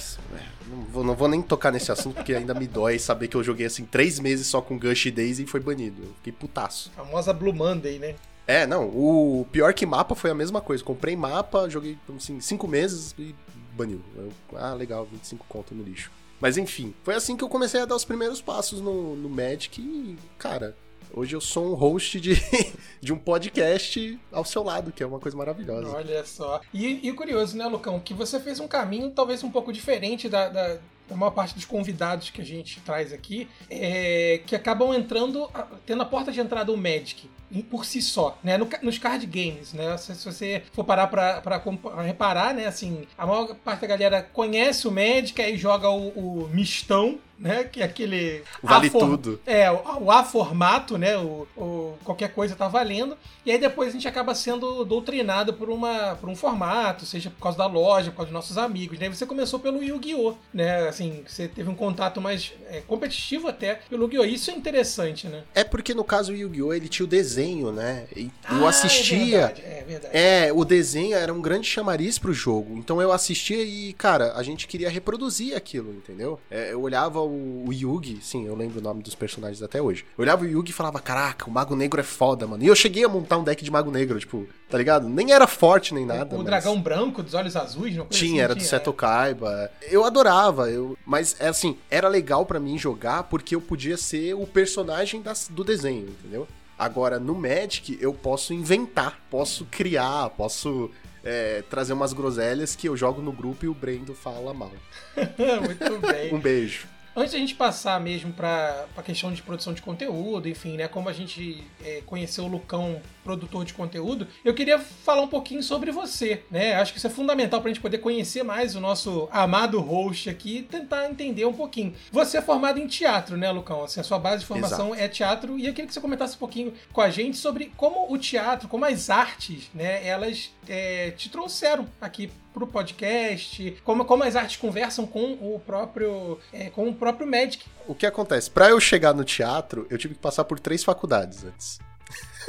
[0.67, 3.45] não vou, não vou nem tocar nesse assunto porque ainda me dói saber que eu
[3.45, 6.03] joguei assim três meses só com Gush e Daisy e foi banido.
[6.03, 6.91] Eu fiquei putaço.
[6.97, 8.15] A famosa Blue Monday, né?
[8.47, 10.83] É, não, o pior que mapa foi a mesma coisa.
[10.83, 13.35] Comprei mapa, joguei assim, cinco meses e
[13.75, 14.01] baniu.
[14.17, 16.11] Eu, ah, legal, 25 conto no lixo.
[16.41, 19.81] Mas enfim, foi assim que eu comecei a dar os primeiros passos no, no Magic
[19.81, 20.75] e, cara,
[21.15, 22.35] hoje eu sou um host de,
[23.01, 25.89] de um podcast ao seu lado, que é uma coisa maravilhosa.
[25.89, 26.61] Olha só.
[26.73, 30.49] E, e curioso, né, Lucão, que você fez um caminho talvez um pouco diferente da,
[30.49, 30.79] da
[31.17, 35.49] maior parte dos convidados que a gente traz aqui, é, que acabam entrando,
[35.87, 37.29] tendo a porta de entrada o Magic
[37.69, 38.57] por si só, né?
[38.57, 39.95] No, nos card games, né?
[39.99, 42.67] Se, se você for parar pra, pra, pra, reparar, né?
[42.67, 47.65] Assim, a maior parte da galera conhece o Magic, aí joga o, o mistão, né?
[47.65, 48.43] Que é aquele.
[48.63, 49.41] Vale tudo.
[49.45, 51.19] É, o, o A formato, né?
[51.19, 53.17] O, o, qualquer coisa tá valendo.
[53.45, 57.43] E aí depois a gente acaba sendo doutrinado por, uma, por um formato, seja por
[57.43, 58.99] causa da loja, por causa dos nossos amigos.
[58.99, 59.09] Né?
[59.09, 60.35] Você começou pelo Yu-Gi-Oh!
[60.55, 60.89] né?
[60.89, 64.25] Assim, você teve um contato mais é, competitivo até pelo Yu-Gi-Oh!
[64.25, 65.43] Isso é interessante, né?
[65.55, 66.73] É porque no caso o Yu-Gi-Oh!
[66.73, 68.07] ele tinha o desenho, né?
[68.15, 69.23] E eu ah, assistia.
[69.23, 70.17] É verdade, é verdade.
[70.17, 72.79] É, o desenho era um grande chamariz pro jogo.
[72.79, 76.39] Então eu assistia e, cara, a gente queria reproduzir aquilo, entendeu?
[76.49, 80.05] É, eu olhava o, o Yugi, sim, eu lembro o nome dos personagens até hoje.
[80.17, 82.63] Eu olhava o Yugi e falava, caraca, o Mago Negro é foda, mano.
[82.63, 85.09] E eu cheguei a montar um deck de Mago Negro, tipo, tá ligado?
[85.09, 86.35] Nem era forte nem nada.
[86.35, 86.47] O, o mas...
[86.47, 89.71] dragão branco dos olhos azuis, não Tinha, assim, era do Seto Kaiba.
[89.83, 90.97] Eu adorava, eu...
[91.05, 95.49] mas é assim, era legal para mim jogar porque eu podia ser o personagem das,
[95.49, 96.47] do desenho, entendeu?
[96.79, 100.91] Agora, no Magic, eu posso inventar, posso criar, posso
[101.25, 104.73] é, trazer umas groselhas que eu jogo no grupo e o Brendo fala mal.
[105.17, 106.35] Muito bem.
[106.35, 106.87] um beijo.
[107.15, 110.89] Antes da gente passar mesmo para a questão de produção de conteúdo, enfim, né?
[110.89, 115.63] Como a gente é, conheceu o Lucão, produtor de conteúdo, eu queria falar um pouquinho
[115.63, 116.75] sobre você, né?
[116.75, 120.31] Acho que isso é fundamental para a gente poder conhecer mais o nosso amado host
[120.31, 121.95] aqui e tentar entender um pouquinho.
[122.11, 123.85] Você é formado em teatro, né, Lucão?
[123.85, 125.03] Assim, a sua base de formação Exato.
[125.03, 128.11] é teatro e eu queria que você comentasse um pouquinho com a gente sobre como
[128.11, 134.25] o teatro, como as artes, né, elas é, te trouxeram aqui pro podcast, como, como
[134.25, 137.65] as artes conversam com o próprio é, com o próprio Magic.
[137.87, 138.51] O que acontece?
[138.51, 141.79] Para eu chegar no teatro, eu tive que passar por três faculdades antes.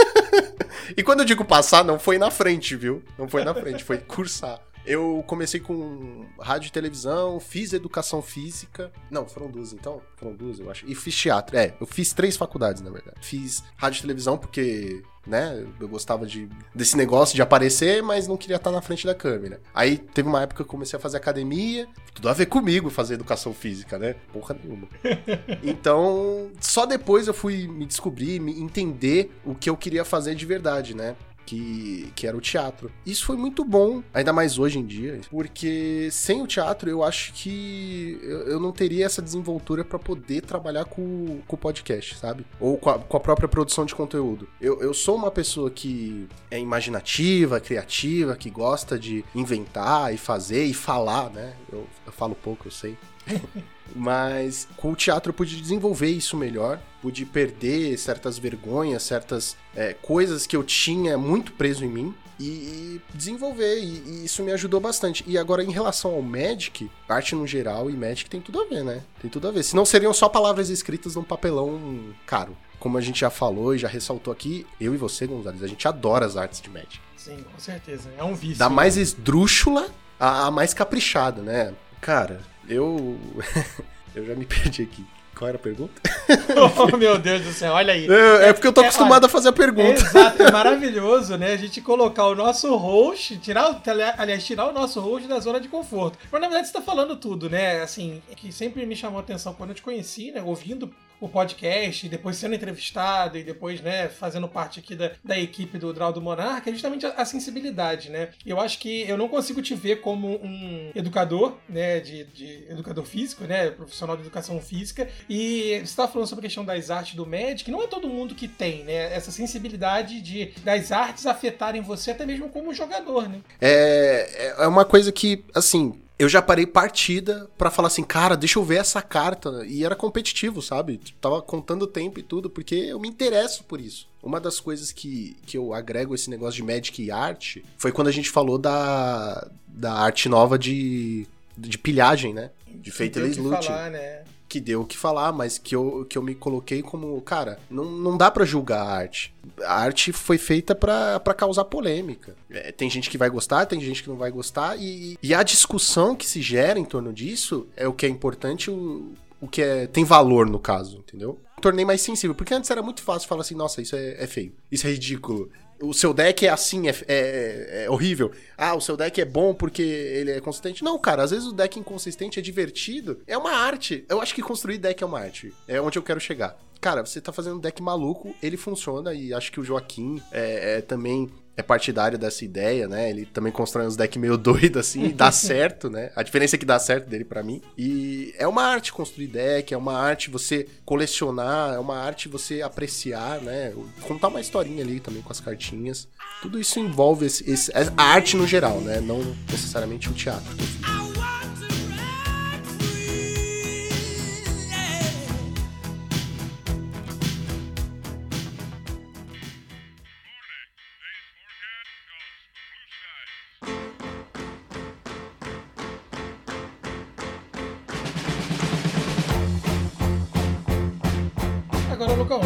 [0.98, 3.04] e quando eu digo passar, não foi na frente, viu?
[3.18, 4.60] Não foi na frente, foi cursar.
[4.86, 8.92] Eu comecei com rádio e televisão, fiz educação física.
[9.10, 10.02] Não, foram duas então?
[10.18, 10.86] Foram duas, eu acho.
[10.86, 11.58] E fiz teatro.
[11.58, 13.18] É, eu fiz três faculdades, na verdade.
[13.22, 15.66] Fiz rádio e televisão porque né?
[15.80, 19.62] Eu gostava de, desse negócio de aparecer, mas não queria estar na frente da câmera.
[19.74, 23.14] Aí teve uma época que eu comecei a fazer academia, tudo a ver comigo fazer
[23.14, 24.16] educação física, né?
[24.32, 24.88] Porra nenhuma.
[25.64, 30.46] Então, só depois eu fui me descobrir, me entender o que eu queria fazer de
[30.46, 31.16] verdade, né?
[31.46, 32.92] Que, que era o teatro.
[33.06, 37.34] Isso foi muito bom, ainda mais hoje em dia, porque sem o teatro eu acho
[37.34, 42.46] que eu, não teria essa desenvoltura para poder trabalhar com, com o podcast, sabe?
[42.60, 44.48] Ou com a, com a própria produção de conteúdo.
[44.60, 50.66] Eu, eu sou uma pessoa que é imaginativa, criativa, que gosta de inventar e fazer
[50.66, 51.54] e falar, né?
[51.72, 52.98] Eu, eu falo pouco, eu sei.
[53.96, 59.94] Mas com o teatro eu pude desenvolver isso melhor, pude perder certas vergonhas, certas é,
[59.94, 64.80] coisas que eu tinha muito preso em mim e desenvolver, e, e, isso me ajudou
[64.80, 65.24] bastante.
[65.28, 68.84] E agora, em relação ao Magic, arte no geral e Magic tem tudo a ver,
[68.84, 69.02] né?
[69.22, 69.64] Tem tudo a ver.
[69.64, 72.56] Senão seriam só palavras escritas num papelão caro.
[72.80, 75.88] Como a gente já falou e já ressaltou aqui, eu e você, Gonzalez, a gente
[75.88, 77.00] adora as artes de Magic.
[77.16, 78.10] Sim, com certeza.
[78.18, 78.58] É um vício.
[78.58, 79.90] Da mais esdrúxula
[80.20, 81.74] a mais caprichada, né?
[82.04, 83.18] Cara, eu.
[84.14, 85.06] eu já me perdi aqui.
[85.34, 86.00] Qual era a pergunta?
[86.78, 88.08] oh, meu Deus do céu, olha aí.
[88.08, 90.02] É, é porque eu tô acostumado é, a fazer a pergunta.
[90.02, 91.54] É, exato, é maravilhoso, né?
[91.54, 93.82] A gente colocar o nosso host, tirar o,
[94.18, 96.20] aliás, tirar o nosso host da zona de conforto.
[96.30, 97.82] Mas na verdade você tá falando tudo, né?
[97.82, 100.44] Assim, que sempre me chamou a atenção quando eu te conheci, né?
[100.44, 100.94] Ouvindo
[101.24, 105.94] o podcast, depois sendo entrevistado e depois, né, fazendo parte aqui da, da equipe do
[105.94, 108.32] Draw do Monarca, é justamente a, a, sensibilidade, né?
[108.46, 113.06] Eu acho que eu não consigo te ver como um educador, né, de, de educador
[113.06, 117.16] físico, né, profissional de educação física, e você estava falando sobre a questão das artes
[117.16, 121.82] do Magic, não é todo mundo que tem, né, essa sensibilidade de das artes afetarem
[121.82, 123.40] você até mesmo como jogador, né?
[123.62, 128.60] É, é uma coisa que, assim, eu já parei partida pra falar assim, cara, deixa
[128.60, 129.66] eu ver essa carta.
[129.66, 131.00] E era competitivo, sabe?
[131.20, 134.08] Tava contando o tempo e tudo, porque eu me interesso por isso.
[134.22, 138.08] Uma das coisas que, que eu agrego esse negócio de Magic e arte foi quando
[138.08, 142.52] a gente falou da, da arte nova de, de pilhagem, né?
[142.68, 143.66] De Fateless Loot.
[143.66, 144.24] falar, né?
[144.54, 147.86] Que deu o que falar, mas que eu, que eu me coloquei como, cara, não,
[147.86, 149.34] não dá para julgar a arte.
[149.64, 152.36] A arte foi feita para causar polêmica.
[152.52, 155.42] É, tem gente que vai gostar, tem gente que não vai gostar, e, e a
[155.42, 159.64] discussão que se gera em torno disso é o que é importante, o, o que
[159.64, 161.40] é, tem valor no caso, entendeu?
[161.60, 164.54] Tornei mais sensível, porque antes era muito fácil falar assim, nossa, isso é, é feio,
[164.72, 165.50] isso é ridículo,
[165.84, 168.32] o seu deck é assim, é, é, é, horrível.
[168.58, 170.84] Ah, o seu deck é bom porque ele é consistente.
[170.84, 173.22] Não, cara, às vezes o deck inconsistente é divertido.
[173.28, 174.06] É uma arte.
[174.08, 175.54] Eu acho que construir deck é uma arte.
[175.68, 176.58] É onde eu quero chegar.
[176.80, 180.78] Cara, você tá fazendo um deck maluco, ele funciona e acho que o Joaquim é,
[180.78, 183.10] é também é partidário dessa ideia, né?
[183.10, 186.12] Ele também constrói uns decks meio doido assim, e dá certo, né?
[186.16, 187.62] A diferença é que dá certo dele para mim.
[187.78, 192.62] E é uma arte construir deck, é uma arte você colecionar, é uma arte você
[192.62, 193.74] apreciar, né?
[194.02, 196.08] Contar uma historinha ali também com as cartinhas.
[196.42, 199.00] Tudo isso envolve esse, esse a arte no geral, né?
[199.00, 200.54] Não necessariamente o teatro.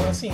[0.09, 0.29] Assim,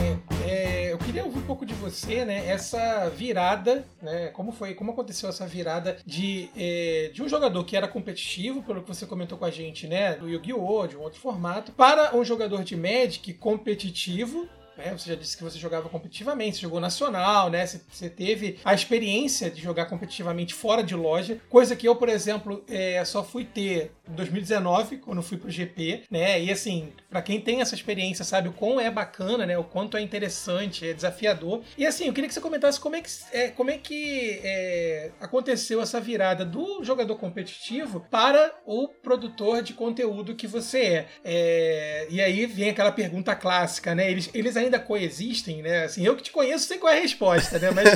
[0.46, 2.48] é, eu queria ouvir um pouco de você, né?
[2.48, 4.28] Essa virada, né?
[4.30, 8.82] Como foi, como aconteceu essa virada de, é, de um jogador que era competitivo, pelo
[8.82, 10.16] que você comentou com a gente, né?
[10.16, 14.48] Do Yu-Gi-Oh!, de um outro formato, para um jogador de Magic competitivo,
[14.78, 14.96] né?
[14.98, 17.66] Você já disse que você jogava competitivamente, você jogou nacional, né?
[17.66, 22.10] Você, você, teve a experiência de jogar competitivamente fora de loja, coisa que eu, por
[22.10, 26.42] exemplo, é, só fui ter em 2019, quando fui pro GP, né?
[26.42, 29.58] E assim, para quem tem essa experiência, sabe o quão é bacana, né?
[29.58, 31.62] O quanto é interessante, é desafiador.
[31.78, 35.12] E assim, eu queria que você comentasse como é que, é, como é que é,
[35.20, 41.08] aconteceu essa virada do jogador competitivo para o produtor de conteúdo que você é.
[41.24, 44.10] é e aí vem aquela pergunta clássica, né?
[44.10, 45.86] Eles, eles ainda coexistem, né?
[45.86, 47.72] Assim, eu que te conheço sei qual é a resposta, né?
[47.72, 47.90] Mas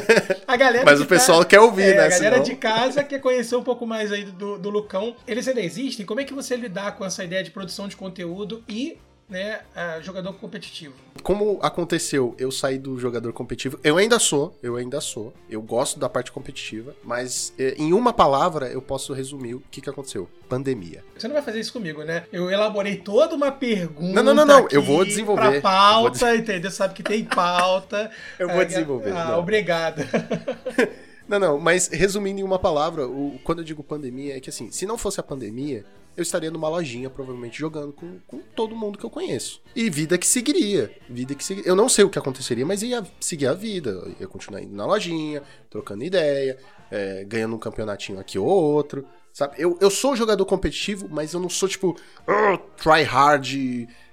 [0.48, 0.86] a galera.
[0.86, 2.06] Mas o pessoal quer ouvir, é, né?
[2.06, 2.44] A galera senão...
[2.44, 5.16] de casa quer conhecer um pouco mais aí do, do Lucão.
[5.28, 6.06] Eles ainda existem?
[6.06, 8.98] Como é que você lidar com essa ideia de produção de conteúdo e
[9.30, 9.60] né,
[10.02, 10.94] jogador competitivo.
[11.22, 16.00] Como aconteceu eu sair do jogador competitivo, eu ainda sou, eu ainda sou, eu gosto
[16.00, 20.30] da parte competitiva, mas é, em uma palavra eu posso resumir o que, que aconteceu.
[20.48, 21.04] Pandemia.
[21.18, 22.26] Você não vai fazer isso comigo, né?
[22.32, 24.14] Eu elaborei toda uma pergunta.
[24.14, 24.68] Não, não, não, não.
[24.72, 25.60] eu vou desenvolver.
[25.60, 26.72] Pra pauta, entendeu?
[26.72, 28.10] Sabe que tem pauta.
[28.40, 29.12] eu vou desenvolver.
[29.12, 29.40] Ah, não.
[29.40, 30.02] obrigado.
[31.28, 34.72] Não, não, mas resumindo em uma palavra, o, quando eu digo pandemia, é que assim,
[34.72, 35.84] se não fosse a pandemia,
[36.18, 39.62] eu estaria numa lojinha, provavelmente jogando com, com todo mundo que eu conheço.
[39.76, 40.92] E vida que seguiria.
[41.08, 41.70] Vida que seguiria.
[41.70, 43.92] Eu não sei o que aconteceria, mas ia seguir a vida.
[43.92, 46.58] Eu ia continuar indo na lojinha, trocando ideia,
[46.90, 49.06] é, ganhando um campeonatinho aqui ou outro.
[49.32, 49.54] Sabe?
[49.60, 51.96] Eu, eu sou jogador competitivo, mas eu não sou tipo,
[52.28, 53.46] oh, try hard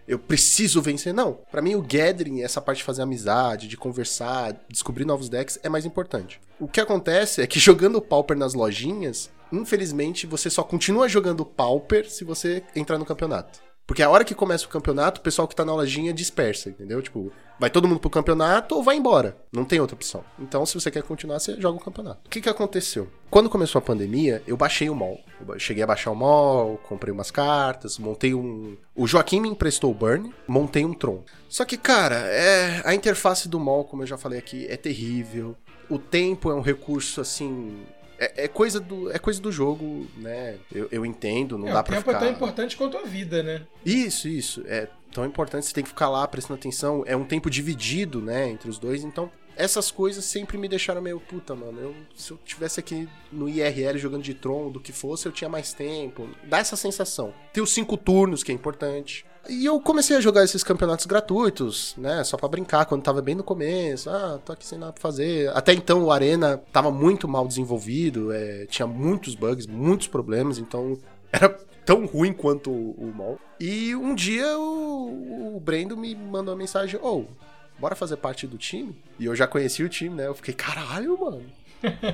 [0.06, 1.14] eu preciso vencer.
[1.14, 1.38] Não.
[1.50, 5.68] para mim, o gathering, essa parte de fazer amizade, de conversar, descobrir novos decks, é
[5.68, 6.40] mais importante.
[6.58, 12.10] O que acontece é que jogando Pauper nas lojinhas, infelizmente, você só continua jogando Pauper
[12.10, 13.60] se você entrar no campeonato.
[13.86, 17.02] Porque a hora que começa o campeonato, o pessoal que tá na lojinha dispersa, entendeu?
[17.02, 17.30] Tipo,
[17.60, 19.36] vai todo mundo pro campeonato ou vai embora.
[19.52, 20.24] Não tem outra opção.
[20.38, 22.20] Então, se você quer continuar, você joga o campeonato.
[22.26, 23.08] O que que aconteceu?
[23.30, 25.20] Quando começou a pandemia, eu baixei o mall.
[25.46, 28.76] Eu cheguei a baixar o mall, comprei umas cartas, montei um.
[28.94, 31.22] O Joaquim me emprestou o Burn, montei um Tron.
[31.48, 32.80] Só que, cara, é...
[32.84, 35.54] a interface do mall, como eu já falei aqui, é terrível.
[35.90, 37.84] O tempo é um recurso, assim,
[38.18, 40.56] é, é, coisa do, é coisa do jogo, né?
[40.72, 42.10] Eu, eu entendo, não é, dá pra ficar...
[42.10, 43.62] O tempo é tão importante quanto a vida, né?
[43.84, 44.62] Isso, isso.
[44.66, 47.04] É tão importante, você tem que ficar lá prestando atenção.
[47.06, 49.30] É um tempo dividido, né, entre os dois, então...
[49.56, 51.80] Essas coisas sempre me deixaram meio puta, mano.
[51.80, 55.48] Eu, se eu tivesse aqui no IRL jogando de Tron, do que fosse, eu tinha
[55.48, 56.28] mais tempo.
[56.42, 57.32] Dá essa sensação.
[57.52, 59.24] Tem os cinco turnos, que é importante.
[59.48, 62.24] E eu comecei a jogar esses campeonatos gratuitos, né?
[62.24, 64.08] Só para brincar, quando tava bem no começo.
[64.08, 65.50] Ah, tô aqui sem nada pra fazer.
[65.54, 70.98] Até então o Arena tava muito mal desenvolvido, é, tinha muitos bugs, muitos problemas, então
[71.32, 71.48] era
[71.84, 73.38] tão ruim quanto o, o mal.
[73.60, 77.24] E um dia o, o Brendo me mandou uma mensagem: Ô, oh,
[77.78, 78.96] bora fazer parte do time?
[79.18, 80.26] E eu já conheci o time, né?
[80.26, 81.42] Eu fiquei, caralho, mano.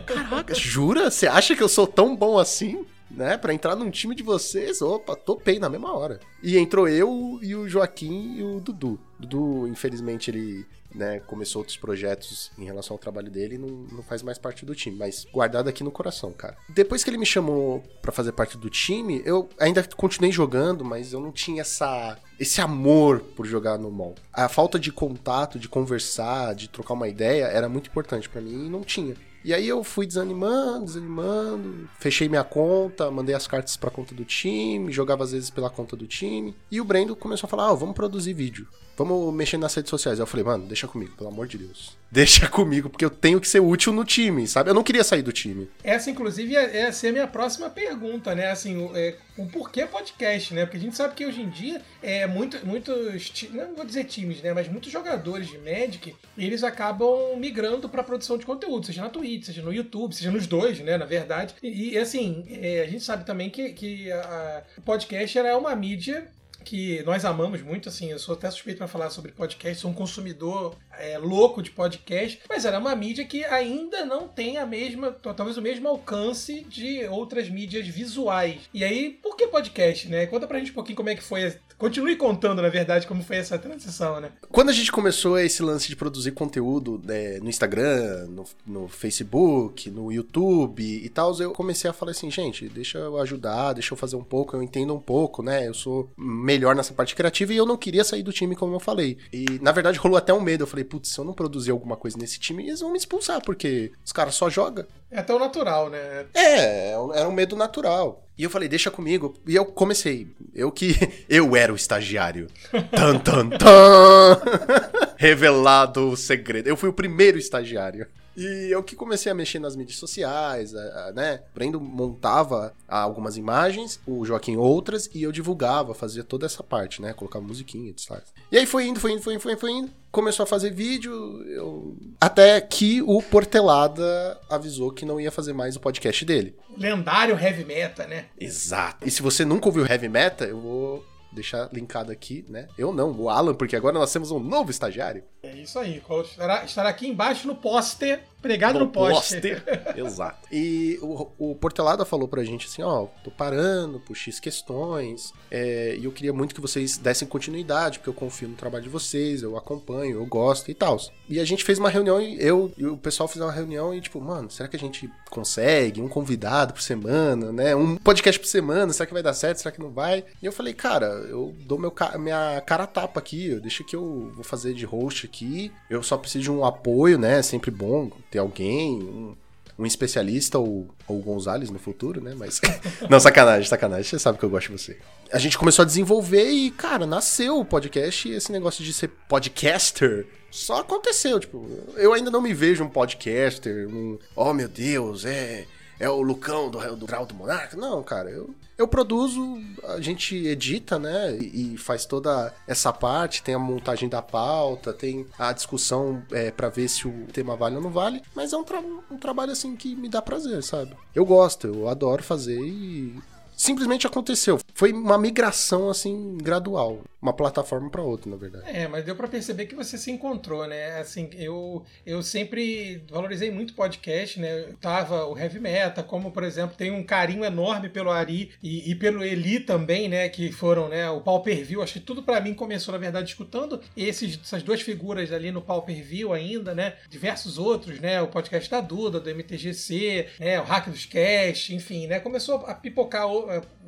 [0.05, 1.11] Caraca, jura?
[1.11, 2.85] Você acha que eu sou tão bom assim?
[3.11, 6.21] Né, para entrar num time de vocês, opa, topei na mesma hora.
[6.43, 8.99] E entrou eu e o Joaquim e o Dudu.
[9.19, 14.03] Dudu, infelizmente, ele né, começou outros projetos em relação ao trabalho dele e não, não
[14.03, 16.57] faz mais parte do time, mas guardado aqui no coração, cara.
[16.69, 21.13] Depois que ele me chamou para fazer parte do time, eu ainda continuei jogando, mas
[21.13, 24.15] eu não tinha essa esse amor por jogar no mall.
[24.33, 28.67] A falta de contato, de conversar, de trocar uma ideia era muito importante para mim
[28.67, 29.15] e não tinha.
[29.43, 34.25] E aí eu fui desanimando, desanimando, fechei minha conta, mandei as cartas pra conta do
[34.25, 36.55] time, jogava às vezes pela conta do time.
[36.71, 38.69] E o Brendo começou a falar: ah, vamos produzir vídeo.
[39.01, 40.21] Vamos mexer nas redes sociais.
[40.21, 41.97] Aí eu falei, mano, deixa comigo, pelo amor de Deus.
[42.13, 44.69] Deixa comigo, porque eu tenho que ser útil no time, sabe?
[44.69, 45.71] Eu não queria sair do time.
[45.83, 48.51] Essa, inclusive, é, é ser a minha próxima pergunta, né?
[48.51, 50.67] Assim, o, é, o porquê podcast, né?
[50.67, 54.43] Porque a gente sabe que hoje em dia é muito, muitos, não vou dizer times,
[54.43, 54.53] né?
[54.53, 59.47] Mas muitos jogadores de Magic, eles acabam migrando para produção de conteúdo, seja na Twitch,
[59.47, 60.99] seja no YouTube, seja nos dois, né?
[60.99, 61.55] Na verdade.
[61.63, 65.57] E, e assim, é, a gente sabe também que, que a, a, o podcast é
[65.57, 66.29] uma mídia
[66.65, 69.95] que nós amamos muito, assim, eu sou até suspeito para falar sobre podcast, sou um
[69.95, 75.13] consumidor é, louco de podcast, mas era uma mídia que ainda não tem a mesma,
[75.13, 78.61] talvez o mesmo alcance de outras mídias visuais.
[78.73, 80.27] E aí, por que podcast, né?
[80.27, 83.37] Conta pra gente um pouquinho como é que foi, continue contando, na verdade, como foi
[83.37, 84.31] essa transição, né?
[84.51, 89.91] Quando a gente começou esse lance de produzir conteúdo né, no Instagram, no, no Facebook,
[89.91, 93.97] no YouTube e tal, eu comecei a falar assim, gente, deixa eu ajudar, deixa eu
[93.97, 95.67] fazer um pouco, eu entendo um pouco, né?
[95.67, 98.81] Eu sou melhor nessa parte criativa e eu não queria sair do time, como eu
[98.81, 99.17] falei.
[99.33, 100.65] E, na verdade, rolou até um medo.
[100.65, 103.41] Eu falei, putz, se eu não produzir alguma coisa nesse time, eles vão me expulsar,
[103.43, 104.85] porque os caras só jogam.
[105.11, 106.27] É tão natural, né?
[106.35, 108.27] É, era um medo natural.
[108.41, 109.35] E eu falei, deixa comigo.
[109.47, 110.27] E eu comecei.
[110.55, 110.97] Eu que.
[111.29, 112.47] Eu era o estagiário.
[112.91, 114.41] tan, tan, tan!
[115.19, 116.67] Revelado o segredo.
[116.67, 118.07] Eu fui o primeiro estagiário.
[118.41, 121.43] E eu que comecei a mexer nas mídias sociais, a, a, né?
[121.55, 127.13] Brendo montava algumas imagens, o Joaquim outras, e eu divulgava, fazia toda essa parte, né?
[127.13, 128.19] Colocava musiquinha, etc.
[128.51, 129.91] E aí foi indo, foi indo, foi indo, foi indo, foi indo.
[130.11, 131.13] Começou a fazer vídeo,
[131.49, 131.97] eu...
[132.19, 136.57] até que o Portelada avisou que não ia fazer mais o podcast dele.
[136.77, 138.25] Lendário Heavy Meta, né?
[138.39, 139.07] Exato.
[139.07, 142.69] E se você nunca ouviu Heavy Meta, eu vou deixar linkado aqui, né?
[142.77, 145.23] Eu não, o Alan, porque agora nós temos um novo estagiário.
[145.43, 146.03] É isso aí.
[146.25, 149.41] Estará, estará aqui embaixo no pôster, pregado no, no poste.
[149.97, 150.49] Exato.
[150.53, 155.97] E o, o Portelada falou pra gente assim, ó, tô parando por X questões, é,
[155.99, 159.43] e eu queria muito que vocês dessem continuidade, porque eu confio no trabalho de vocês,
[159.43, 160.99] eu acompanho, eu gosto e tal.
[161.29, 164.21] E a gente fez uma reunião, eu e o pessoal fez uma reunião e tipo,
[164.21, 167.75] mano, será que a gente consegue um convidado por semana, né?
[167.75, 169.59] Um podcast por semana, será que vai dar certo?
[169.59, 170.25] Será que não vai?
[170.43, 174.45] E eu falei, cara, eu dou meu, minha cara tapa aqui, deixa que eu vou
[174.45, 175.73] fazer de host aqui.
[175.89, 177.39] Eu só preciso de um apoio, né?
[177.39, 179.37] É sempre bom ter alguém, um,
[179.79, 182.35] um especialista ou, ou o Gonzalez no futuro, né?
[182.37, 182.61] Mas.
[183.09, 184.05] Não, sacanagem, sacanagem.
[184.05, 184.99] Você sabe que eu gosto de você.
[185.33, 189.09] A gente começou a desenvolver e, cara, nasceu o podcast e esse negócio de ser
[189.29, 191.41] podcaster só aconteceu.
[191.41, 191.67] Tipo,
[191.97, 194.19] eu ainda não me vejo um podcaster, um.
[194.37, 195.67] Oh meu Deus, é.
[195.99, 197.77] É o Lucão do, do Grau do Monarca.
[197.77, 201.37] Não, cara, eu eu produzo, a gente edita, né?
[201.37, 206.71] E, faz toda essa parte, tem a montagem da pauta, tem a discussão é, para
[206.71, 208.23] ver se o tema vale ou não vale.
[208.35, 210.97] Mas é um, tra um trabalho assim que me dá prazer, sabe?
[211.15, 213.21] Eu gosto, eu adoro fazer e
[213.61, 214.59] simplesmente aconteceu.
[214.75, 218.65] Foi uma migração assim gradual uma plataforma para outra, na verdade.
[218.67, 220.99] É, mas deu para perceber que você se encontrou, né?
[220.99, 224.73] Assim, eu, eu sempre valorizei muito podcast, né?
[224.81, 228.95] Tava o Heavy Metal, como por exemplo, tem um carinho enorme pelo Ari e, e
[228.95, 230.29] pelo Eli também, né?
[230.29, 231.11] Que foram, né?
[231.11, 231.83] O Pau View.
[231.83, 235.61] Acho que tudo para mim começou, na verdade, escutando esses, essas duas figuras ali no
[235.61, 236.95] Pau View ainda, né?
[237.09, 238.23] Diversos outros, né?
[238.23, 240.59] O podcast da Duda, do MTGC, né?
[240.61, 242.19] O Hack dos Cast, enfim, né?
[242.19, 243.27] Começou a pipocar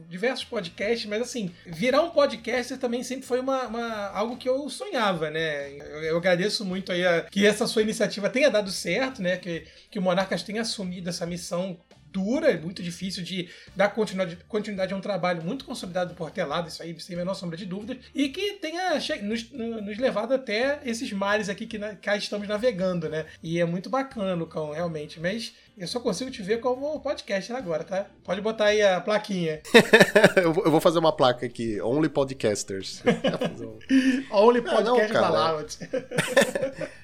[0.08, 4.68] diversos podcasts, mas assim, virar um podcaster também sempre foi uma, uma, algo que eu
[4.68, 5.72] sonhava, né?
[5.72, 9.36] Eu, eu agradeço muito aí a, que essa sua iniciativa tenha dado certo, né?
[9.36, 11.78] Que, que o Monarcas tenha assumido essa missão
[12.12, 16.68] dura, é muito difícil de dar continuidade, continuidade a um trabalho muito consolidado por telado,
[16.68, 20.80] isso aí sem a menor sombra de dúvida, e que tenha nos, nos levado até
[20.84, 23.24] esses mares aqui que cá estamos navegando, né?
[23.42, 25.18] E é muito bacana, Cão, realmente.
[25.18, 28.06] Mas eu só consigo te ver como podcaster agora, tá?
[28.24, 29.60] Pode botar aí a plaquinha.
[30.36, 33.02] eu vou fazer uma placa aqui, Only Podcasters.
[34.30, 35.78] Only Podcasters Allowed.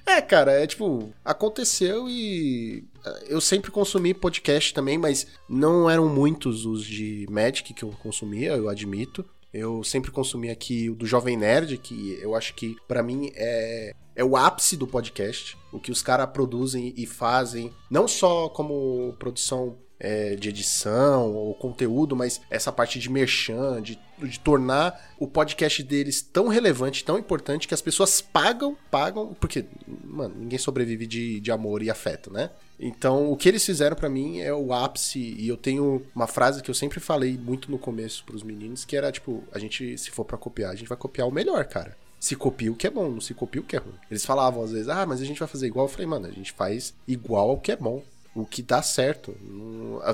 [0.06, 6.08] é, cara, é tipo, aconteceu e eh, eu sempre consumi podcast também, mas não eram
[6.08, 9.24] muitos os de Magic que eu consumia, eu admito.
[9.52, 13.92] Eu sempre consumi aqui o do Jovem Nerd, que eu acho que para mim é
[14.18, 15.56] é o ápice do podcast.
[15.72, 21.54] O que os caras produzem e fazem, não só como produção é, de edição ou
[21.54, 27.18] conteúdo, mas essa parte de merchan, de, de tornar o podcast deles tão relevante, tão
[27.18, 29.64] importante, que as pessoas pagam, pagam, porque,
[30.04, 32.50] mano, ninguém sobrevive de, de amor e afeto, né?
[32.80, 36.62] Então, o que eles fizeram para mim é o ápice, e eu tenho uma frase
[36.62, 40.10] que eu sempre falei muito no começo pros meninos, que era tipo, a gente, se
[40.10, 41.96] for para copiar, a gente vai copiar o melhor, cara.
[42.20, 43.94] Se copia o que é bom, não se copia o que é ruim.
[44.10, 45.86] Eles falavam às vezes, ah, mas a gente vai fazer igual.
[45.86, 48.02] Eu falei, mano, a gente faz igual ao que é bom.
[48.40, 49.36] O que dá certo.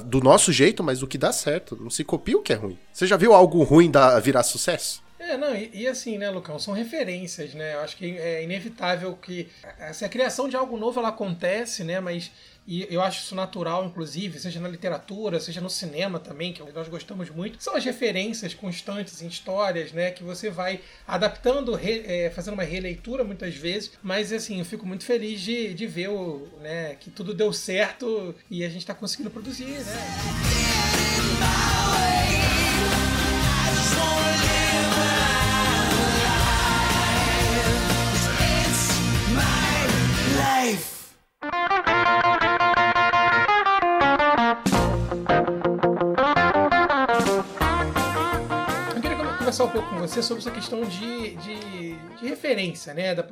[0.06, 1.76] Do nosso jeito, mas o que dá certo.
[1.76, 2.78] Não se copia o que é ruim.
[2.92, 5.02] Você já viu algo ruim da, virar sucesso?
[5.18, 7.74] É, não, e, e, assim, né, Lucão, são referências, né?
[7.74, 9.48] Eu acho que é inevitável que.
[9.78, 12.00] Assim, a criação de algo novo ela acontece, né?
[12.00, 12.30] Mas
[12.66, 16.88] e eu acho isso natural, inclusive, seja na literatura, seja no cinema também, que nós
[16.88, 17.62] gostamos muito.
[17.62, 20.10] São as referências constantes em histórias, né?
[20.10, 23.92] Que você vai adaptando, re, é, fazendo uma releitura muitas vezes.
[24.02, 28.34] Mas, assim, eu fico muito feliz de, de ver o, né, que tudo deu certo
[28.50, 30.64] e a gente está conseguindo produzir, né?
[49.54, 53.14] Conversar um pouco com você sobre essa questão de, de, de referência, né?
[53.14, 53.24] Da,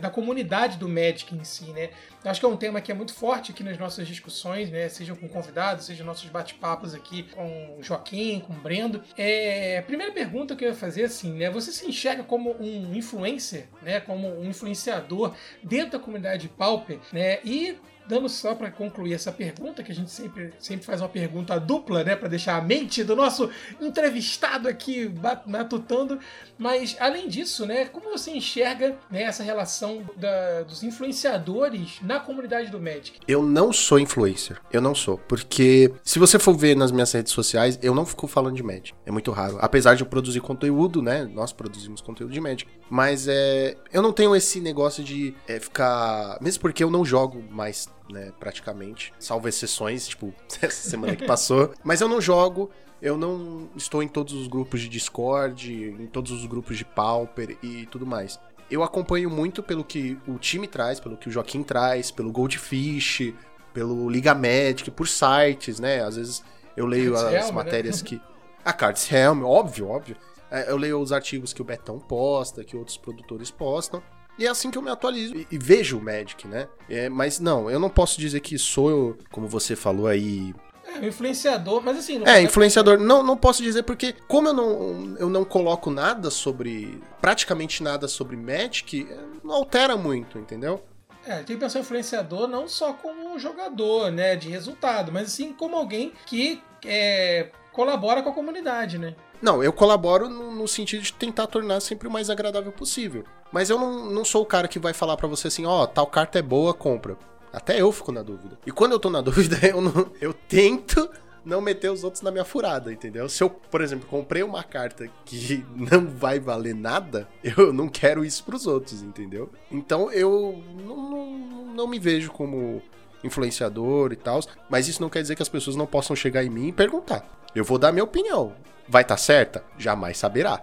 [0.00, 1.90] da comunidade do Magic em si, né?
[2.22, 4.88] Eu acho que é um tema que é muito forte aqui nas nossas discussões, né?
[4.90, 9.02] Sejam com convidados, sejam nossos bate-papos aqui com o Joaquim, com o Brendo.
[9.16, 11.48] É, a primeira pergunta que eu ia fazer assim, né?
[11.50, 14.00] Você se enxerga como um influencer, né?
[14.00, 17.38] Como um influenciador dentro da comunidade Pauper, né?
[17.42, 17.78] E
[18.10, 22.02] dando só para concluir essa pergunta, que a gente sempre, sempre faz uma pergunta dupla,
[22.02, 23.48] né, para deixar a mente do nosso
[23.80, 25.10] entrevistado aqui
[25.46, 26.18] matutando.
[26.58, 32.68] Mas, além disso, né, como você enxerga né, essa relação da, dos influenciadores na comunidade
[32.68, 33.20] do Magic?
[33.28, 34.60] Eu não sou influencer.
[34.72, 35.16] Eu não sou.
[35.16, 38.92] Porque, se você for ver nas minhas redes sociais, eu não fico falando de Magic.
[39.06, 39.56] É muito raro.
[39.60, 42.68] Apesar de eu produzir conteúdo, né, nós produzimos conteúdo de Magic.
[42.90, 46.38] Mas, é, eu não tenho esse negócio de é, ficar...
[46.40, 49.12] Mesmo porque eu não jogo mais né, praticamente.
[49.18, 51.72] Salvo exceções, tipo, essa semana que passou.
[51.84, 56.30] Mas eu não jogo, eu não estou em todos os grupos de Discord, em todos
[56.32, 58.38] os grupos de Pauper e tudo mais.
[58.70, 63.32] Eu acompanho muito pelo que o time traz, pelo que o Joaquim traz, pelo Goldfish,
[63.72, 66.02] pelo Liga Magic, por sites, né?
[66.02, 66.44] Às vezes
[66.76, 67.52] eu leio Cards as Helm, né?
[67.52, 68.08] matérias né?
[68.08, 68.20] que.
[68.64, 70.16] A Cards Helm, óbvio, óbvio.
[70.50, 74.02] É, eu leio os artigos que o Betão posta, que outros produtores postam.
[74.38, 76.68] E é assim que eu me atualizo e, e vejo o Magic, né?
[76.88, 80.54] É, mas não, eu não posso dizer que sou eu, como você falou aí,
[80.98, 82.22] é, influenciador, mas assim.
[82.26, 82.98] é, influenciador.
[82.98, 87.00] Não, não posso dizer porque, como eu não, eu não coloco nada sobre.
[87.20, 89.06] praticamente nada sobre Magic,
[89.44, 90.82] não altera muito, entendeu?
[91.24, 95.76] É, tem que pensar influenciador não só como jogador, né, de resultado, mas sim como
[95.76, 99.14] alguém que é, colabora com a comunidade, né?
[99.42, 103.24] Não, eu colaboro no, no, sentido de tentar tornar sempre o mais agradável possível.
[103.50, 105.86] Mas eu não, não sou o cara que vai falar para você assim, ó, oh,
[105.86, 107.16] tal carta é boa, compra.
[107.52, 108.58] Até eu fico na dúvida.
[108.66, 111.08] E quando eu tô na dúvida, eu, não, eu tento
[111.44, 113.28] não meter os outros na minha furada, entendeu?
[113.28, 118.24] Se eu, por exemplo, comprei uma carta que não vai valer nada, eu não quero
[118.24, 119.50] isso pros outros, entendeu?
[119.70, 122.82] Então eu não, não, não me vejo como
[123.22, 126.50] influenciador e tal, mas isso não quer dizer que as pessoas não possam chegar em
[126.50, 127.24] mim e perguntar.
[127.54, 128.54] Eu vou dar minha opinião.
[128.90, 129.64] Vai estar tá certa?
[129.78, 130.60] Jamais saberá.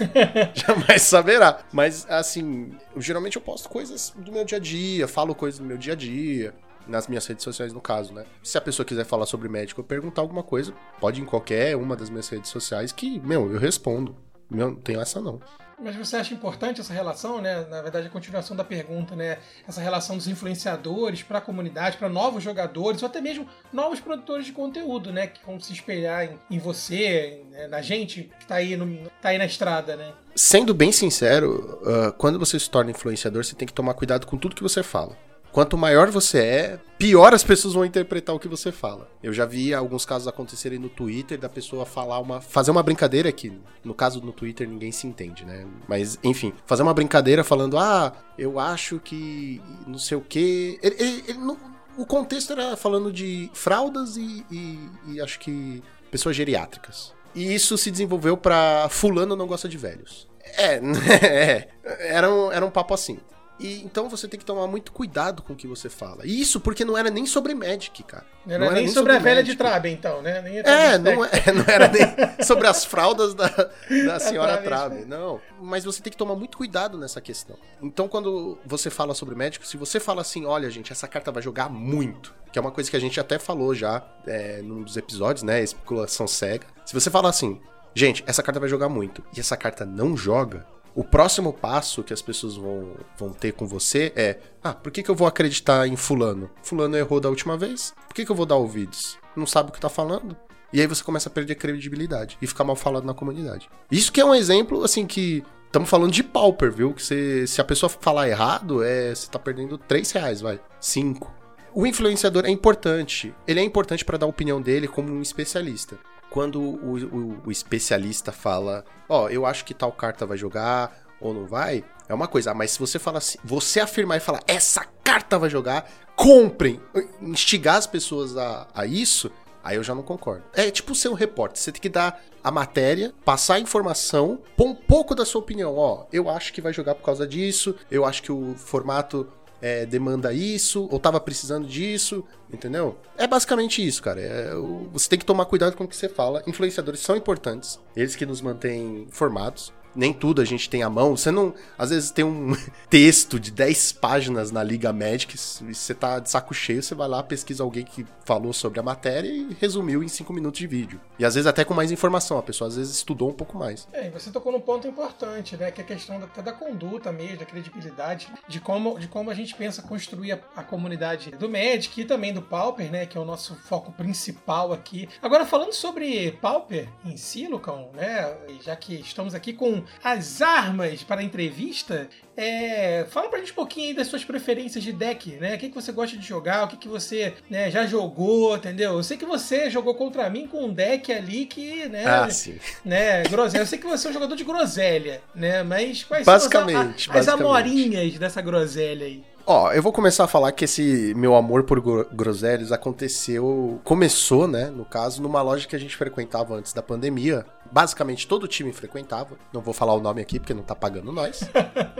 [0.54, 1.58] Jamais saberá.
[1.70, 5.66] Mas, assim, eu, geralmente eu posto coisas do meu dia a dia, falo coisas do
[5.66, 6.54] meu dia a dia,
[6.88, 8.24] nas minhas redes sociais, no caso, né?
[8.42, 11.76] Se a pessoa quiser falar sobre médico ou perguntar alguma coisa, pode ir em qualquer
[11.76, 14.16] uma das minhas redes sociais que, meu, eu respondo.
[14.50, 15.40] Meu, não tenho essa não.
[15.78, 17.66] Mas você acha importante essa relação, né?
[17.68, 19.38] Na verdade, a continuação da pergunta, né?
[19.68, 24.46] Essa relação dos influenciadores para a comunidade, para novos jogadores, ou até mesmo novos produtores
[24.46, 25.26] de conteúdo, né?
[25.26, 27.68] Que vão se espelhar em, em você, né?
[27.68, 30.12] na gente que está aí, no, tá aí na estrada, né?
[30.34, 34.38] Sendo bem sincero, uh, quando você se torna influenciador, você tem que tomar cuidado com
[34.38, 35.16] tudo que você fala.
[35.56, 39.08] Quanto maior você é, pior as pessoas vão interpretar o que você fala.
[39.22, 42.42] Eu já vi alguns casos acontecerem no Twitter da pessoa falar uma.
[42.42, 43.50] fazer uma brincadeira que,
[43.82, 45.66] no caso no Twitter, ninguém se entende, né?
[45.88, 49.62] Mas, enfim, fazer uma brincadeira falando, ah, eu acho que.
[49.86, 50.78] não sei o quê.
[50.82, 51.56] Ele, ele, ele, não,
[51.96, 57.14] o contexto era falando de fraldas e, e, e acho que pessoas geriátricas.
[57.34, 60.28] E isso se desenvolveu pra fulano não gosta de velhos.
[60.44, 60.74] É,
[61.24, 63.18] é era, um, era um papo assim.
[63.58, 66.26] E então você tem que tomar muito cuidado com o que você fala.
[66.26, 68.24] E isso porque não era nem sobre Magic, cara.
[68.44, 70.40] Não era, não era nem, nem, sobre, sobre a velha de Trabe, então, né?
[70.42, 72.02] Nem é, não, é, não era nem
[72.44, 75.04] sobre as fraldas da, da senhora Trabe.
[75.04, 75.40] Não.
[75.60, 77.56] Mas você tem que tomar muito cuidado nessa questão.
[77.82, 81.42] Então, quando você fala sobre Magic, se você fala assim, olha, gente, essa carta vai
[81.42, 84.96] jogar muito, que é uma coisa que a gente até falou já é, num dos
[84.96, 85.62] episódios, né?
[85.62, 86.66] Especulação cega.
[86.84, 87.60] Se você falar assim,
[87.94, 90.66] gente, essa carta vai jogar muito, e essa carta não joga,
[90.96, 95.02] o próximo passo que as pessoas vão, vão ter com você é: ah, por que,
[95.02, 96.50] que eu vou acreditar em Fulano?
[96.62, 97.94] Fulano errou da última vez?
[98.08, 99.18] Por que, que eu vou dar ouvidos?
[99.36, 100.34] Não sabe o que tá falando?
[100.72, 103.68] E aí você começa a perder credibilidade e ficar mal falado na comunidade.
[103.90, 105.44] Isso que é um exemplo, assim, que.
[105.66, 106.94] Estamos falando de pauper, viu?
[106.94, 110.58] Que você, se a pessoa falar errado, é, você tá perdendo 3 reais, vai.
[110.80, 111.30] 5.
[111.74, 113.34] O influenciador é importante.
[113.46, 115.98] Ele é importante para dar a opinião dele como um especialista
[116.36, 120.94] quando o, o, o especialista fala, ó, oh, eu acho que tal carta vai jogar
[121.18, 122.52] ou não vai, é uma coisa.
[122.52, 126.78] Mas se você fala assim, você afirmar e falar, essa carta vai jogar, comprem,
[127.22, 129.32] instigar as pessoas a, a isso,
[129.64, 130.44] aí eu já não concordo.
[130.52, 134.66] É tipo ser um repórter, você tem que dar a matéria, passar a informação, pôr
[134.66, 135.74] um pouco da sua opinião.
[135.74, 139.26] Ó, eu acho que vai jogar por causa disso, eu acho que o formato
[139.60, 142.98] é, demanda isso, ou tava precisando disso, entendeu?
[143.16, 144.20] É basicamente isso, cara.
[144.20, 144.50] É,
[144.92, 146.42] você tem que tomar cuidado com o que você fala.
[146.46, 151.16] Influenciadores são importantes, eles que nos mantêm informados nem tudo a gente tem à mão.
[151.16, 151.54] Você não.
[151.78, 152.54] Às vezes tem um
[152.88, 157.08] texto de 10 páginas na Liga Magic, e você tá de saco cheio, você vai
[157.08, 161.00] lá, pesquisa alguém que falou sobre a matéria e resumiu em 5 minutos de vídeo.
[161.18, 163.88] E às vezes até com mais informação, a pessoa às vezes estudou um pouco mais.
[163.92, 165.70] É, e você tocou num ponto importante, né?
[165.70, 169.34] Que é a questão da, da conduta mesmo, da credibilidade, de como, de como a
[169.34, 173.06] gente pensa construir a, a comunidade do Magic e também do Pauper, né?
[173.06, 175.08] Que é o nosso foco principal aqui.
[175.22, 178.36] Agora, falando sobre Pauper em si, Lucão, né?
[178.62, 183.54] Já que estamos aqui com as armas para a entrevista, é, fala pra gente um
[183.56, 185.54] pouquinho aí das suas preferências de deck, né?
[185.54, 188.92] O que, que você gosta de jogar, o que, que você né, já jogou, entendeu?
[188.92, 192.04] Eu sei que você jogou contra mim com um deck ali que, né?
[192.04, 192.58] Ah, sim.
[192.84, 193.62] Né, groselha.
[193.62, 195.62] Eu sei que você é um jogador de groselha, né?
[195.62, 199.24] Mas quais basicamente, são as, as, as amorinhas dessa groselha aí?
[199.48, 201.80] Ó, eu vou começar a falar que esse meu amor por
[202.12, 203.80] groselhas aconteceu.
[203.84, 204.70] Começou, né?
[204.70, 207.46] No caso, numa loja que a gente frequentava antes da pandemia.
[207.72, 209.36] Basicamente todo o time frequentava.
[209.52, 211.40] Não vou falar o nome aqui porque não tá pagando nós.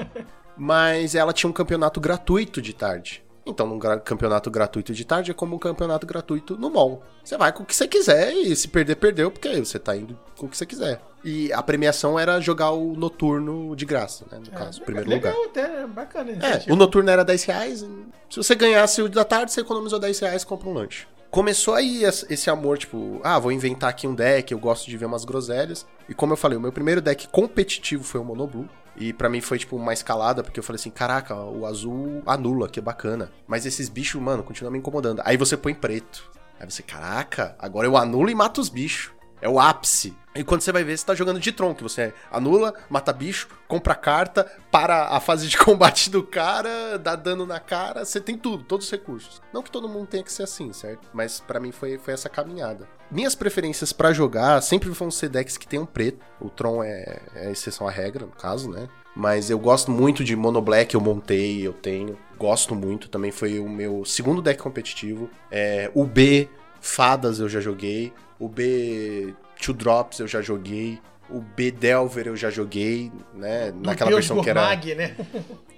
[0.56, 3.25] Mas ela tinha um campeonato gratuito de tarde.
[3.46, 7.02] Então, num campeonato gratuito de tarde é como um campeonato gratuito no mall.
[7.22, 10.18] Você vai com o que você quiser e se perder, perdeu, porque você tá indo
[10.36, 11.00] com o que você quiser.
[11.22, 14.38] E a premiação era jogar o noturno de graça, né?
[14.38, 15.48] No é, caso, primeiro legal, lugar.
[15.48, 16.32] Até, é bacana.
[16.32, 17.86] É, o noturno era 10 reais.
[18.28, 21.06] Se você ganhasse o da tarde, você economizou 10 reais e compra um lanche.
[21.30, 25.06] Começou aí esse amor, tipo, ah, vou inventar aqui um deck, eu gosto de ver
[25.06, 25.86] umas groselhas.
[26.08, 28.68] E como eu falei, o meu primeiro deck competitivo foi o Monoblue.
[28.96, 32.68] E para mim foi, tipo, uma escalada, porque eu falei assim, caraca, o azul anula,
[32.68, 33.30] que bacana.
[33.46, 35.22] Mas esses bichos, mano, continuam me incomodando.
[35.24, 36.30] Aí você põe preto.
[36.58, 39.14] Aí você, caraca, agora eu anulo e mato os bichos.
[39.40, 40.16] É o ápice.
[40.34, 41.82] E quando você vai ver, você tá jogando de tronco.
[41.82, 47.44] Você anula, mata bicho, compra carta, para a fase de combate do cara, dá dano
[47.44, 49.42] na cara, você tem tudo, todos os recursos.
[49.52, 51.08] Não que todo mundo tenha que ser assim, certo?
[51.12, 52.88] Mas para mim foi, foi essa caminhada.
[53.10, 56.24] Minhas preferências para jogar sempre vão ser decks que tenham preto.
[56.40, 58.88] O Tron é, é exceção à regra, no caso, né?
[59.14, 62.18] Mas eu gosto muito de Mono Black, eu montei, eu tenho.
[62.38, 65.30] Gosto muito, também foi o meu segundo deck competitivo.
[65.50, 66.48] É, o B,
[66.80, 68.12] Fadas eu já joguei.
[68.38, 71.00] O B Two Drops eu já joguei.
[71.30, 73.72] O B Delver eu já joguei, né?
[73.72, 75.08] Do naquela Deus versão Gurmag, que era.
[75.08, 75.16] né?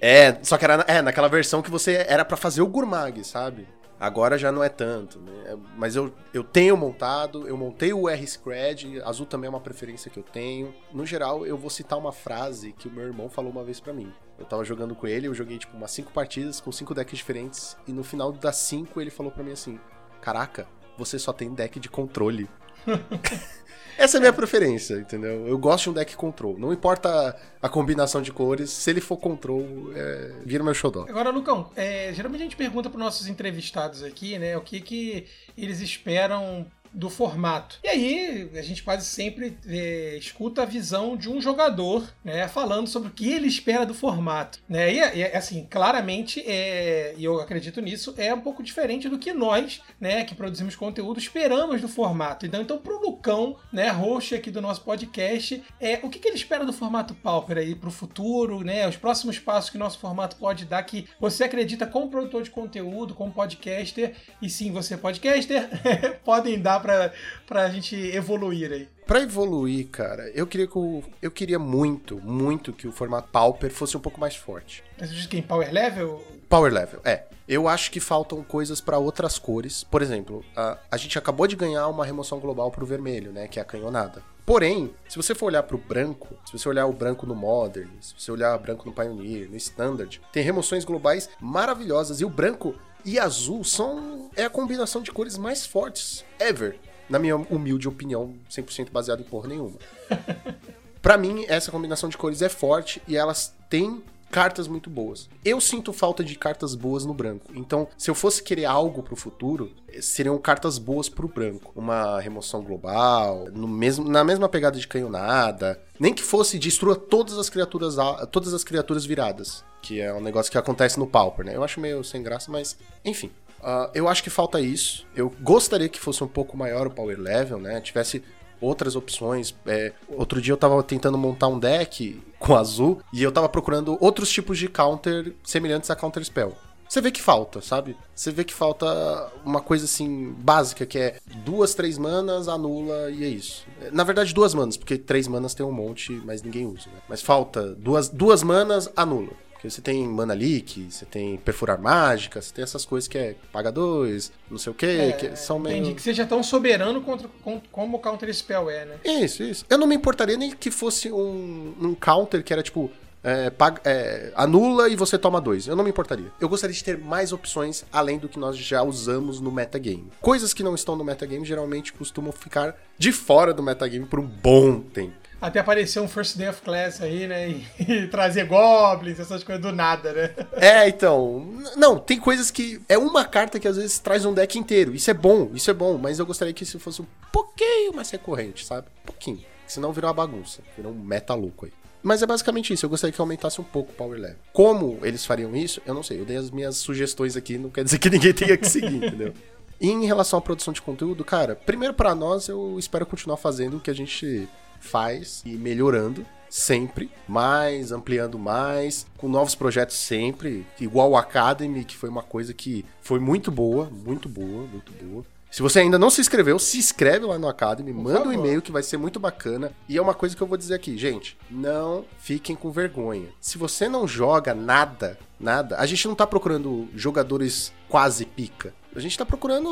[0.00, 3.66] É, só que era é, naquela versão que você era para fazer o Gurmag, sabe?
[4.00, 5.58] Agora já não é tanto, né?
[5.76, 10.18] Mas eu, eu tenho montado, eu montei o R-Scred, azul também é uma preferência que
[10.18, 10.72] eu tenho.
[10.92, 13.92] No geral, eu vou citar uma frase que o meu irmão falou uma vez para
[13.92, 14.12] mim.
[14.38, 17.76] Eu tava jogando com ele, eu joguei tipo umas cinco partidas com cinco decks diferentes,
[17.88, 19.80] e no final das cinco ele falou para mim assim:
[20.20, 22.48] Caraca, você só tem deck de controle.
[23.98, 25.48] Essa é a minha preferência, entendeu?
[25.48, 26.56] Eu gosto de um deck control.
[26.56, 31.04] Não importa a combinação de cores, se ele for control, é, vira meu xodó.
[31.08, 35.26] Agora, Lucão, é, geralmente a gente pergunta para nossos entrevistados aqui, né, o que, que
[35.56, 36.64] eles esperam
[36.98, 37.78] do formato.
[37.84, 42.88] E aí a gente quase sempre é, escuta a visão de um jogador, né, falando
[42.88, 44.92] sobre o que ele espera do formato, né?
[44.92, 49.32] E, e assim, claramente, é, e eu acredito nisso, é um pouco diferente do que
[49.32, 52.44] nós, né, que produzimos conteúdo, esperamos do formato.
[52.44, 56.36] Então, então pro Lucão, né, host aqui do nosso podcast, é o que, que ele
[56.36, 58.88] espera do formato Pauper aí pro futuro, né?
[58.88, 62.50] Os próximos passos que o nosso formato pode dar que você acredita como produtor de
[62.50, 65.68] conteúdo, como podcaster, e sim, você podcaster,
[66.24, 67.12] podem dar pra,
[67.46, 68.88] pra gente evoluir aí?
[69.06, 73.70] Pra evoluir, cara, eu queria que o, eu queria muito, muito que o formato Pauper
[73.70, 74.82] fosse um pouco mais forte.
[74.98, 76.22] Mas diz que em Power Level?
[76.48, 77.24] Power Level, é.
[77.46, 79.82] Eu acho que faltam coisas pra outras cores.
[79.82, 83.48] Por exemplo, a, a gente acabou de ganhar uma remoção global pro vermelho, né?
[83.48, 84.22] Que é a canhonada.
[84.44, 88.14] Porém, se você for olhar pro branco, se você olhar o branco no Modern, se
[88.16, 92.20] você olhar o branco no Pioneer, no Standard, tem remoções globais maravilhosas.
[92.20, 92.74] E o branco
[93.04, 96.78] e azul são é a combinação de cores mais fortes ever,
[97.08, 99.76] na minha humilde opinião, 100% baseado em porra nenhuma.
[101.00, 105.28] Pra mim, essa combinação de cores é forte e elas têm cartas muito boas.
[105.44, 107.46] Eu sinto falta de cartas boas no branco.
[107.54, 111.72] Então, se eu fosse querer algo pro futuro, seriam cartas boas pro branco.
[111.74, 115.80] Uma remoção global, no mesmo, na mesma pegada de canhonada.
[115.98, 117.96] Nem que fosse destrua todas as criaturas
[118.30, 119.64] todas as criaturas viradas.
[119.82, 121.56] Que é um negócio que acontece no Pauper, né?
[121.56, 123.30] Eu acho meio sem graça, mas enfim.
[123.62, 125.06] Ah, eu acho que falta isso.
[125.16, 127.80] Eu gostaria que fosse um pouco maior o power level, né?
[127.80, 128.22] Tivesse
[128.60, 129.54] outras opções.
[129.66, 133.96] É, outro dia eu tava tentando montar um deck com azul e eu tava procurando
[134.00, 136.56] outros tipos de counter semelhantes a counter spell.
[136.88, 137.94] Você vê que falta, sabe?
[138.14, 143.24] Você vê que falta uma coisa assim básica que é duas, três manas, anula e
[143.24, 143.66] é isso.
[143.92, 146.86] Na verdade, duas manas, porque três manas tem um monte, mas ninguém usa.
[146.86, 147.00] Né?
[147.06, 149.32] Mas falta duas, duas manas, anula.
[149.58, 153.34] Porque você tem mana leak, você tem perfurar mágica, você tem essas coisas que é
[153.52, 155.78] paga dois, não sei o que, que são meio.
[155.78, 158.94] Entendi, que seja tão soberano contra, com- como o Counter Spell é, né?
[159.04, 159.66] Isso, isso.
[159.68, 162.88] Eu não me importaria nem que fosse um, um counter que era tipo.
[163.24, 165.66] é, paga- é, anula e você toma dois.
[165.66, 166.30] Eu não me importaria.
[166.40, 170.06] Eu gostaria de ter mais opções além do que nós já usamos no metagame.
[170.20, 174.26] Coisas que não estão no metagame geralmente costumam ficar de fora do metagame por um
[174.26, 175.16] bom tempo.
[175.40, 177.48] Até aparecer um First Day of Class aí, né?
[177.48, 180.34] E, e trazer goblins, essas coisas do nada, né?
[180.52, 181.46] É, então.
[181.76, 182.80] Não, tem coisas que.
[182.88, 184.94] É uma carta que às vezes traz um deck inteiro.
[184.94, 188.10] Isso é bom, isso é bom, mas eu gostaria que isso fosse um pouquinho mais
[188.10, 188.88] recorrente, sabe?
[189.02, 189.44] Um pouquinho.
[189.66, 190.60] Senão virou uma bagunça.
[190.76, 191.72] Virou um meta louco aí.
[192.02, 192.86] Mas é basicamente isso.
[192.86, 194.38] Eu gostaria que aumentasse um pouco o power level.
[194.52, 196.20] Como eles fariam isso, eu não sei.
[196.20, 199.34] Eu dei as minhas sugestões aqui, não quer dizer que ninguém tenha que seguir, entendeu?
[199.80, 203.76] E em relação à produção de conteúdo, cara, primeiro pra nós eu espero continuar fazendo
[203.76, 204.48] o que a gente
[204.80, 211.96] faz e melhorando sempre, mais, ampliando mais, com novos projetos sempre, igual o Academy, que
[211.96, 215.24] foi uma coisa que foi muito boa, muito boa, muito boa.
[215.50, 218.34] Se você ainda não se inscreveu, se inscreve lá no Academy, manda um favor.
[218.34, 219.72] e-mail que vai ser muito bacana.
[219.88, 223.28] E é uma coisa que eu vou dizer aqui, gente, não fiquem com vergonha.
[223.40, 228.74] Se você não joga nada, nada, a gente não tá procurando jogadores quase pica.
[228.94, 229.68] A gente tá procurando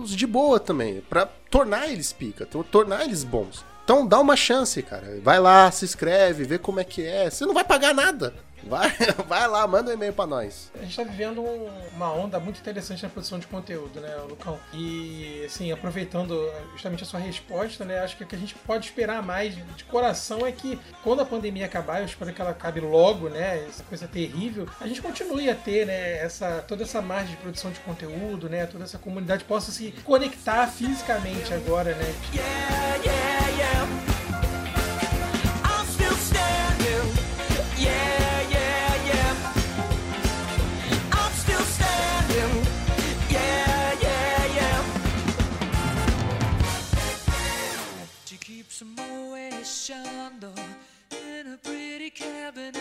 [0.00, 3.64] os de boa também, pra tornar eles pica, tor- tornar eles bons.
[3.88, 5.18] Então dá uma chance, cara.
[5.22, 7.30] Vai lá, se inscreve, vê como é que é.
[7.30, 8.34] Você não vai pagar nada.
[8.64, 8.90] Vai,
[9.26, 10.70] vai lá, manda um e-mail pra nós.
[10.74, 14.58] A gente tá vivendo um- uma onda muito interessante na produção de conteúdo, né, Lucão?
[14.74, 16.38] E, assim, aproveitando
[16.72, 19.84] justamente a sua resposta, né, acho que o que a gente pode esperar mais de
[19.84, 23.82] coração é que quando a pandemia acabar, eu espero que ela acabe logo, né, essa
[23.84, 27.80] coisa terrível, a gente continue a ter, né, essa, toda essa margem de produção de
[27.80, 33.88] conteúdo, né, toda essa comunidade possa se conectar fisicamente agora, né, Yeah, yeah, yeah.
[35.64, 37.08] I'm still standing.
[37.78, 38.17] Yeah, yeah,
[49.90, 52.74] In a pretty cabinet.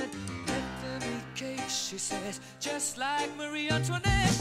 [0.46, 4.36] Bethany cake, she says, just like Marie Antoinette.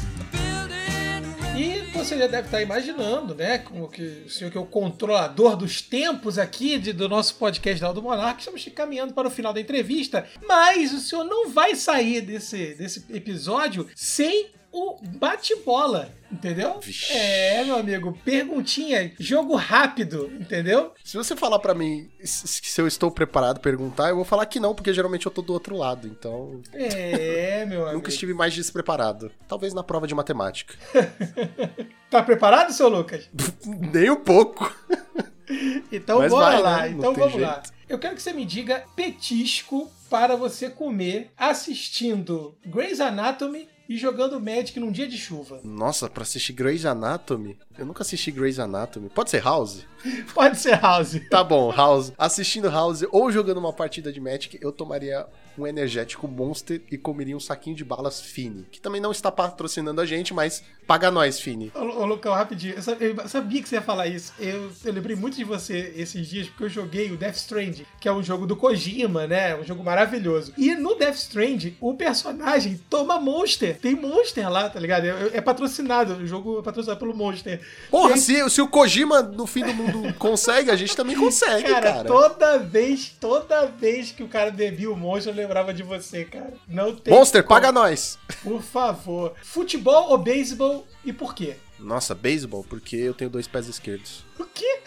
[1.57, 3.59] E você já deve estar imaginando, né?
[3.59, 7.81] Como que o senhor que é o controlador dos tempos aqui de- do nosso podcast
[7.81, 11.77] da do Monarca, estamos caminhando para o final da entrevista, mas o senhor não vai
[11.77, 16.79] sair desse, desse episódio sem o bate-bola, entendeu?
[16.81, 17.13] Vixe.
[17.13, 20.93] É, meu amigo, perguntinha, jogo rápido, entendeu?
[21.03, 24.75] Se você falar pra mim se eu estou preparado perguntar, eu vou falar que não,
[24.75, 26.07] porque geralmente eu tô do outro lado.
[26.07, 27.97] Então, É, meu amigo.
[27.97, 29.31] nunca estive mais despreparado.
[29.49, 30.75] Talvez na prova de matemática.
[32.09, 33.29] Tá preparado, seu Lucas?
[33.93, 34.73] Nem um pouco.
[35.91, 36.89] Então Mas bora vai, lá, né?
[36.91, 37.55] Então vamos lá.
[37.55, 37.73] jeito.
[37.89, 44.41] Eu quero que você me diga petisco para você comer assistindo Grey's Anatomy e jogando
[44.41, 45.61] Magic num dia de chuva.
[45.65, 47.57] Nossa, pra assistir Grey's Anatomy?
[47.79, 49.09] Eu nunca assisti Grey's Anatomy.
[49.09, 49.85] Pode ser House?
[50.35, 51.21] Pode ser House.
[51.31, 52.13] Tá bom, House.
[52.19, 55.27] Assistindo House ou jogando uma partida de Magic, eu tomaria
[55.59, 60.01] um energético Monster e comeria um saquinho de balas Fini, que também não está patrocinando
[60.01, 61.73] a gente, mas paga nós, Fini.
[61.75, 62.75] Ô, ô Lucão, rapidinho.
[62.75, 64.33] Eu sa- eu sabia que você ia falar isso.
[64.39, 68.09] Eu, eu lembrei muito de você esses dias, porque eu joguei o Death Stranding, que
[68.09, 69.57] é um jogo do Kojima, né?
[69.57, 70.53] Um jogo maravilhoso.
[70.57, 73.79] E no Death Stranding, o personagem toma Monster.
[73.79, 75.07] tem Monster lá, tá ligado?
[75.07, 77.61] É, é patrocinado, o jogo é patrocinado pelo Monster.
[77.91, 81.69] Porra, Tem- se, se o Kojima no fim do mundo consegue, a gente também consegue,
[81.69, 82.05] Cara, cara.
[82.09, 86.53] toda vez, toda vez que o cara bebia o Monster, eu lembrava de você, cara.
[86.67, 87.55] Não tem Monster, como.
[87.55, 88.19] paga nós.
[88.43, 89.35] Por favor.
[89.43, 91.57] Futebol ou beisebol e por quê?
[91.79, 94.25] Nossa, beisebol, porque eu tenho dois pés esquerdos.
[94.39, 94.81] O quê?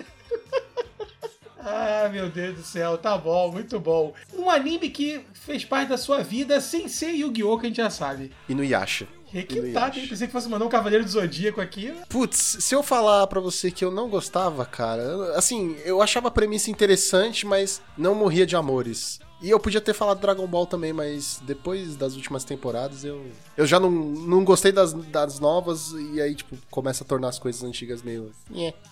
[1.59, 4.13] ah, meu Deus do céu, tá bom, muito bom.
[4.33, 7.57] Um anime que fez parte da sua vida sem ser Yu-Gi-Oh!
[7.57, 8.31] que a gente já sabe.
[8.47, 9.07] E no Yasha.
[9.31, 10.07] Requintado, hein?
[10.07, 11.93] Pensei que fosse mandar um Cavaleiro do Zodíaco aqui.
[12.07, 16.31] Putz, se eu falar pra você que eu não gostava, cara, assim, eu achava a
[16.31, 19.19] premissa interessante, mas não morria de amores.
[19.41, 23.25] E eu podia ter falado Dragon Ball também, mas depois das últimas temporadas eu,
[23.55, 27.39] eu já não, não gostei das, das novas e aí, tipo, começa a tornar as
[27.39, 28.31] coisas antigas meio.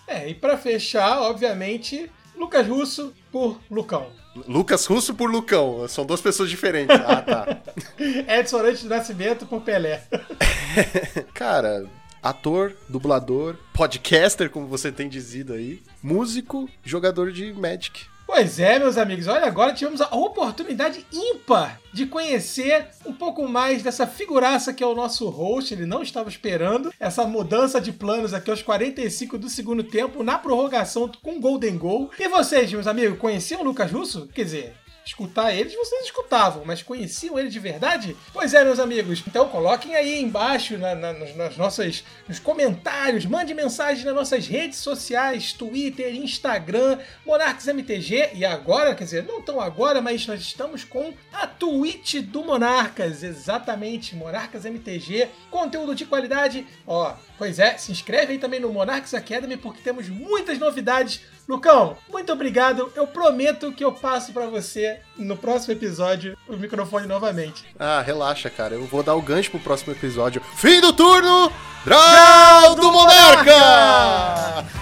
[0.06, 4.06] É, e pra fechar, obviamente, Lucas Russo por Lucão.
[4.46, 6.96] Lucas Russo por Lucão, são duas pessoas diferentes.
[6.96, 7.58] Ah, tá.
[8.38, 10.04] Edson Arantes do Nascimento por Pelé.
[11.34, 11.86] Cara,
[12.22, 18.06] ator, dublador, podcaster, como você tem dizido aí, músico, jogador de Magic.
[18.30, 23.82] Pois é, meus amigos, olha, agora tivemos a oportunidade ímpar de conhecer um pouco mais
[23.82, 25.72] dessa figuraça que é o nosso host.
[25.72, 30.36] Ele não estava esperando essa mudança de planos aqui aos 45 do segundo tempo, na
[30.36, 32.10] prorrogação com Golden Goal.
[32.18, 34.28] E vocês, meus amigos, conheciam o Lucas Russo?
[34.34, 34.74] Quer dizer,
[35.08, 38.16] escutar eles, vocês escutavam, mas conheciam ele de verdade?
[38.32, 39.22] Pois é, meus amigos.
[39.26, 44.78] Então coloquem aí embaixo na, na- nas, nossas nos comentários, mande mensagem nas nossas redes
[44.78, 50.84] sociais, Twitter, Instagram, Monarques MTG e agora, quer dizer, não tão agora, mas nós estamos
[50.84, 56.66] com a Twitch do Monarcas, exatamente, Monarcas MTG, conteúdo de qualidade.
[56.86, 61.96] Ó, pois é, se inscreve aí também no Monarchs Academy porque temos muitas novidades Lucão,
[62.10, 62.92] muito obrigado.
[62.94, 67.64] Eu prometo que eu passo pra você no próximo episódio o microfone novamente.
[67.78, 68.74] Ah, relaxa, cara.
[68.74, 70.40] Eu vou dar o gancho pro próximo episódio.
[70.56, 71.52] Fim do turno!
[71.84, 74.64] Draw do Monarca!
[74.64, 74.77] Muito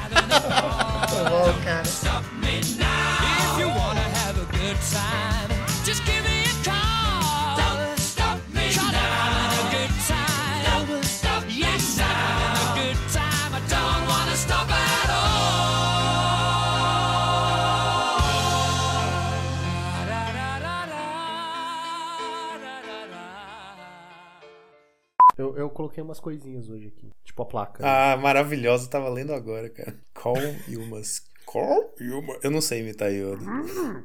[25.76, 27.10] coloquei umas coisinhas hoje aqui.
[27.24, 27.84] Tipo a placa.
[27.86, 29.94] Ah, maravilhosa, tava lendo agora, cara.
[30.14, 30.36] Call
[30.66, 31.24] you must.
[31.44, 32.40] Call you must.
[32.42, 33.44] Eu não sei imitar Yoda.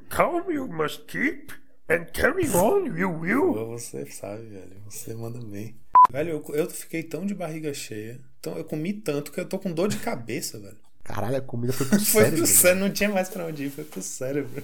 [0.10, 1.53] Calm you must keep,
[1.89, 3.53] and carry on you will.
[3.53, 4.81] Pô, Você sabe, velho.
[4.89, 5.76] Você manda bem.
[6.11, 8.19] Velho, eu, eu fiquei tão de barriga cheia.
[8.39, 10.77] Então, eu comi tanto que eu tô com dor de cabeça, velho.
[11.03, 12.38] Caralho, a comida foi pro Foi cérebro.
[12.38, 14.64] pro cérebro, não tinha mais pra onde ir, foi pro cérebro.